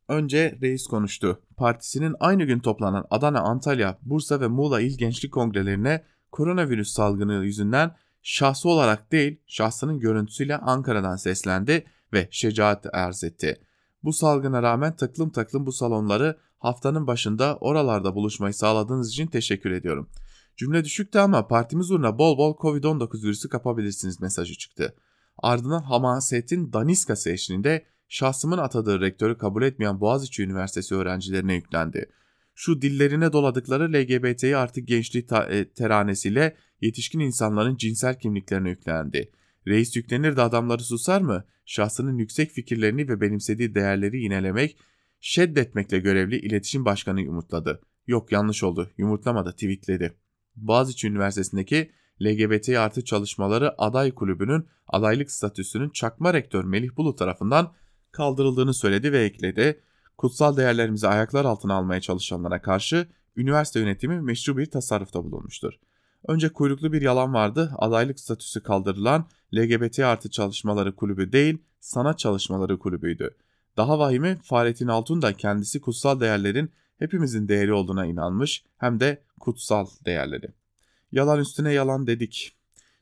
Önce 0.08 0.58
reis 0.62 0.86
konuştu. 0.86 1.42
Partisinin 1.56 2.14
aynı 2.20 2.44
gün 2.44 2.58
toplanan 2.58 3.06
Adana, 3.10 3.40
Antalya, 3.40 3.98
Bursa 4.02 4.40
ve 4.40 4.48
Muğla 4.48 4.80
İl 4.80 4.98
Gençlik 4.98 5.32
Kongrelerine 5.32 6.04
koronavirüs 6.32 6.92
salgını 6.92 7.44
yüzünden 7.44 7.96
şahsı 8.22 8.68
olarak 8.68 9.12
değil 9.12 9.40
şahsının 9.46 10.00
görüntüsüyle 10.00 10.56
Ankara'dan 10.56 11.16
seslendi 11.16 11.84
ve 12.12 12.28
şecaat 12.30 12.86
arz 12.94 13.24
etti. 13.24 13.60
Bu 14.02 14.12
salgına 14.12 14.62
rağmen 14.62 14.96
taklım 14.96 15.30
taklım 15.30 15.66
bu 15.66 15.72
salonları 15.72 16.38
haftanın 16.58 17.06
başında 17.06 17.56
oralarda 17.60 18.14
buluşmayı 18.14 18.54
sağladığınız 18.54 19.08
için 19.08 19.26
teşekkür 19.26 19.70
ediyorum. 19.70 20.10
Cümle 20.56 20.84
düşüktü 20.84 21.18
ama 21.18 21.48
partimiz 21.48 21.90
uğruna 21.90 22.18
bol 22.18 22.38
bol 22.38 22.56
Covid-19 22.56 23.22
virüsü 23.22 23.48
kapabilirsiniz 23.48 24.20
mesajı 24.20 24.54
çıktı. 24.54 24.94
Ardından 25.38 25.82
hamasetin 25.82 26.72
daniskası 26.72 27.30
eşliğinde 27.30 27.86
şahsımın 28.08 28.58
atadığı 28.58 29.00
rektörü 29.00 29.38
kabul 29.38 29.62
etmeyen 29.62 30.00
Boğaziçi 30.00 30.42
Üniversitesi 30.42 30.94
öğrencilerine 30.94 31.54
yüklendi. 31.54 32.10
Şu 32.54 32.82
dillerine 32.82 33.32
doladıkları 33.32 33.92
LGBT'yi 33.92 34.56
artık 34.56 34.88
gençliği 34.88 35.26
e, 35.48 35.68
teranesiyle 35.68 36.56
yetişkin 36.80 37.20
insanların 37.20 37.76
cinsel 37.76 38.18
kimliklerine 38.18 38.70
yüklendi. 38.70 39.30
Reis 39.66 39.96
yüklenir 39.96 40.36
de 40.36 40.42
adamları 40.42 40.82
susar 40.82 41.20
mı? 41.20 41.44
Şahsının 41.66 42.18
yüksek 42.18 42.50
fikirlerini 42.50 43.08
ve 43.08 43.20
benimsediği 43.20 43.74
değerleri 43.74 44.22
yinelemek, 44.22 44.78
şeddetmekle 45.20 45.98
görevli 45.98 46.36
iletişim 46.36 46.84
başkanı 46.84 47.20
yumurtladı. 47.20 47.80
Yok 48.06 48.32
yanlış 48.32 48.62
oldu, 48.62 48.90
yumurtlamadı, 48.98 49.52
tweetledi. 49.52 50.14
Boğaziçi 50.56 51.08
Üniversitesi'ndeki 51.08 51.90
LGBT 52.22 52.68
artı 52.68 53.04
çalışmaları 53.04 53.82
aday 53.82 54.14
kulübünün 54.14 54.66
adaylık 54.86 55.30
statüsünün 55.30 55.90
çakma 55.90 56.34
rektör 56.34 56.64
Melih 56.64 56.96
Bulut 56.96 57.18
tarafından 57.18 57.72
kaldırıldığını 58.12 58.74
söyledi 58.74 59.12
ve 59.12 59.24
ekledi. 59.24 59.80
Kutsal 60.18 60.56
değerlerimizi 60.56 61.08
ayaklar 61.08 61.44
altına 61.44 61.74
almaya 61.74 62.00
çalışanlara 62.00 62.62
karşı 62.62 63.08
üniversite 63.36 63.80
yönetimi 63.80 64.20
meşru 64.20 64.56
bir 64.56 64.66
tasarrufta 64.66 65.24
bulunmuştur. 65.24 65.72
Önce 66.28 66.48
kuyruklu 66.48 66.92
bir 66.92 67.02
yalan 67.02 67.34
vardı. 67.34 67.72
Adaylık 67.78 68.20
statüsü 68.20 68.62
kaldırılan 68.62 69.26
LGBT 69.54 69.98
artı 69.98 70.30
çalışmaları 70.30 70.96
kulübü 70.96 71.32
değil, 71.32 71.58
sanat 71.80 72.18
çalışmaları 72.18 72.78
kulübüydü. 72.78 73.36
Daha 73.76 73.98
vahimi 73.98 74.38
Fahrettin 74.42 74.88
Altun 74.88 75.22
da 75.22 75.32
kendisi 75.32 75.80
kutsal 75.80 76.20
değerlerin 76.20 76.70
hepimizin 76.98 77.48
değeri 77.48 77.72
olduğuna 77.72 78.06
inanmış 78.06 78.64
hem 78.78 79.00
de 79.00 79.22
kutsal 79.40 79.86
değerleri. 80.04 80.48
Yalan 81.12 81.40
üstüne 81.40 81.72
yalan 81.72 82.06
dedik. 82.06 82.56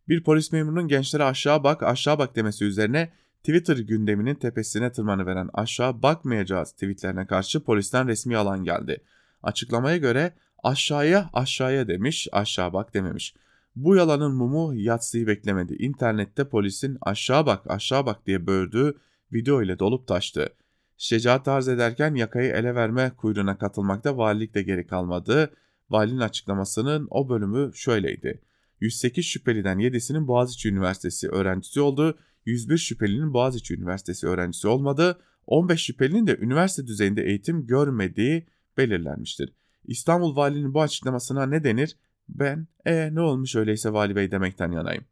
Bir 0.09 0.25
polis 0.25 0.53
memurunun 0.53 0.89
gençlere 0.89 1.25
aşağı 1.25 1.65
bak 1.65 1.83
aşağı 1.83 2.19
bak 2.19 2.37
demesi 2.37 2.65
üzerine 2.65 3.13
Twitter 3.47 3.77
gündeminin 3.77 4.35
tepesine 4.35 4.93
tırmanıveren 4.93 5.51
aşağı 5.55 6.03
bakmayacağız 6.03 6.73
tweetlerine 6.73 7.27
karşı 7.27 7.61
polisten 7.61 8.09
resmi 8.09 8.35
yalan 8.35 8.65
geldi. 8.65 9.03
Açıklamaya 9.43 9.97
göre 9.97 10.33
aşağıya 10.63 11.31
aşağıya 11.33 11.89
demiş 11.89 12.29
aşağı 12.33 12.73
bak 12.73 12.95
dememiş. 12.95 13.35
Bu 13.77 13.97
yalanın 13.97 14.35
mumu 14.35 14.75
yatsıyı 14.75 15.27
beklemedi. 15.27 15.75
İnternette 15.75 16.49
polisin 16.49 16.99
aşağı 17.01 17.47
bak 17.47 17.71
aşağı 17.71 18.07
bak 18.07 18.27
diye 18.27 18.47
böğürdüğü 18.47 18.95
video 19.33 19.63
ile 19.63 19.79
dolup 19.79 20.07
taştı. 20.09 20.49
Şecaat 20.97 21.49
arz 21.49 21.69
ederken 21.69 22.15
yakayı 22.15 22.53
ele 22.53 22.75
verme 22.75 23.13
kuyruğuna 23.17 23.59
katılmakta 23.59 24.17
valilik 24.17 24.55
de 24.55 24.63
geri 24.63 24.87
kalmadı. 24.87 25.51
Valinin 25.91 26.21
açıklamasının 26.21 27.07
o 27.11 27.29
bölümü 27.29 27.71
şöyleydi. 27.75 28.41
108 28.81 29.25
şüpheliden 29.25 29.79
7'sinin 29.79 30.29
Boğaziçi 30.29 30.69
Üniversitesi 30.69 31.29
öğrencisi 31.29 31.81
oldu. 31.81 32.19
101 32.47 32.79
şüphelinin 32.79 33.33
Boğaziçi 33.33 33.75
Üniversitesi 33.75 34.27
öğrencisi 34.27 34.69
olmadı. 34.69 35.19
15 35.47 35.81
şüphelinin 35.81 36.27
de 36.27 36.37
üniversite 36.37 36.87
düzeyinde 36.87 37.23
eğitim 37.23 37.67
görmediği 37.67 38.47
belirlenmiştir. 38.77 39.53
İstanbul 39.85 40.37
Valinin 40.37 40.75
bu 40.75 40.83
açıklamasına 40.83 41.47
ne 41.47 41.65
denir? 41.65 41.97
Ben 42.29 42.67
e 42.85 43.15
ne 43.15 43.21
olmuş 43.21 43.57
öyleyse 43.57 43.93
Vali 43.93 44.17
Bey 44.17 44.31
demekten 44.31 44.73
yanayım. 44.73 45.05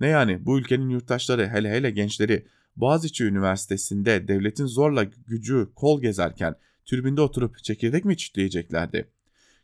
Ne 0.00 0.06
yani 0.06 0.46
bu 0.46 0.58
ülkenin 0.58 0.88
yurttaşları 0.88 1.48
hele 1.48 1.70
hele 1.70 1.90
gençleri 1.90 2.46
Boğaziçi 2.76 3.24
Üniversitesi'nde 3.24 4.28
devletin 4.28 4.66
zorla 4.66 5.04
gücü 5.04 5.68
kol 5.74 6.00
gezerken 6.00 6.54
türbünde 6.84 7.20
oturup 7.20 7.64
çekirdek 7.64 8.04
mi 8.04 8.16
çitleyeceklerdi? 8.16 9.10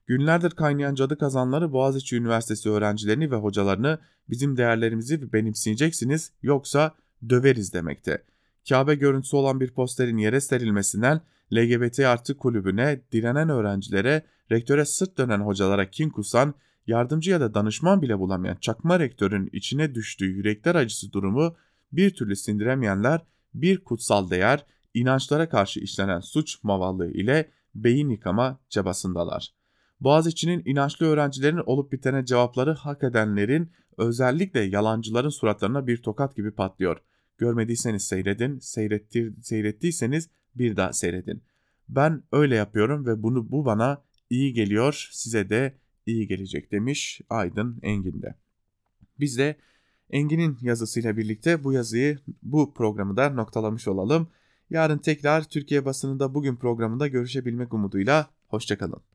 Günlerdir 0.06 0.50
kaynayan 0.50 0.94
cadı 0.94 1.18
kazanları 1.18 1.72
Boğaziçi 1.72 2.16
Üniversitesi 2.16 2.70
öğrencilerini 2.70 3.30
ve 3.30 3.36
hocalarını 3.36 3.98
bizim 4.30 4.56
değerlerimizi 4.56 5.32
benimseyeceksiniz 5.32 6.32
yoksa 6.42 6.94
döveriz 7.28 7.72
demekte. 7.72 8.22
Kabe 8.68 8.94
görüntüsü 8.94 9.36
olan 9.36 9.60
bir 9.60 9.70
posterin 9.70 10.16
yere 10.16 10.40
serilmesinden 10.40 11.20
LGBT 11.52 12.00
artı 12.00 12.36
kulübüne, 12.36 13.00
direnen 13.12 13.48
öğrencilere, 13.48 14.22
rektöre 14.52 14.84
sırt 14.84 15.18
dönen 15.18 15.40
hocalara 15.40 15.90
kin 15.90 16.10
kusan, 16.10 16.54
yardımcı 16.86 17.30
ya 17.30 17.40
da 17.40 17.54
danışman 17.54 18.02
bile 18.02 18.18
bulamayan 18.18 18.56
çakma 18.56 19.00
rektörün 19.00 19.50
içine 19.52 19.94
düştüğü 19.94 20.26
yürekler 20.26 20.74
acısı 20.74 21.12
durumu 21.12 21.56
bir 21.92 22.14
türlü 22.14 22.36
sindiremeyenler 22.36 23.20
bir 23.54 23.84
kutsal 23.84 24.30
değer, 24.30 24.66
inançlara 24.94 25.48
karşı 25.48 25.80
işlenen 25.80 26.20
suç 26.20 26.58
mavallığı 26.62 27.10
ile 27.10 27.50
beyin 27.74 28.08
yıkama 28.08 28.58
çabasındalar. 28.68 29.52
Boğaziçi'nin 30.00 30.62
inançlı 30.64 31.06
öğrencilerin 31.06 31.62
olup 31.66 31.92
bitene 31.92 32.24
cevapları 32.24 32.72
hak 32.72 33.02
edenlerin 33.02 33.72
özellikle 33.96 34.60
yalancıların 34.60 35.28
suratlarına 35.28 35.86
bir 35.86 36.02
tokat 36.02 36.36
gibi 36.36 36.50
patlıyor. 36.50 36.96
Görmediyseniz 37.42 38.04
seyredin, 38.04 38.58
seyrettir, 38.58 39.34
seyrettiyseniz 39.42 40.28
bir 40.54 40.76
daha 40.76 40.92
seyredin. 40.92 41.42
Ben 41.88 42.22
öyle 42.32 42.54
yapıyorum 42.54 43.06
ve 43.06 43.22
bunu 43.22 43.50
bu 43.50 43.64
bana 43.64 44.02
iyi 44.30 44.52
geliyor, 44.52 45.08
size 45.12 45.50
de 45.50 45.76
iyi 46.06 46.28
gelecek 46.28 46.72
demiş 46.72 47.20
Aydın 47.30 47.78
Engin 47.82 48.22
de. 48.22 48.34
Biz 49.20 49.38
de 49.38 49.56
Engin'in 50.10 50.58
yazısıyla 50.60 51.16
birlikte 51.16 51.64
bu 51.64 51.72
yazıyı, 51.72 52.18
bu 52.42 52.74
programı 52.74 53.16
da 53.16 53.30
noktalamış 53.30 53.88
olalım. 53.88 54.28
Yarın 54.70 54.98
tekrar 54.98 55.44
Türkiye 55.44 55.84
basınında 55.84 56.34
bugün 56.34 56.56
programında 56.56 57.08
görüşebilmek 57.08 57.74
umuduyla. 57.74 58.30
Hoşçakalın. 58.48 59.12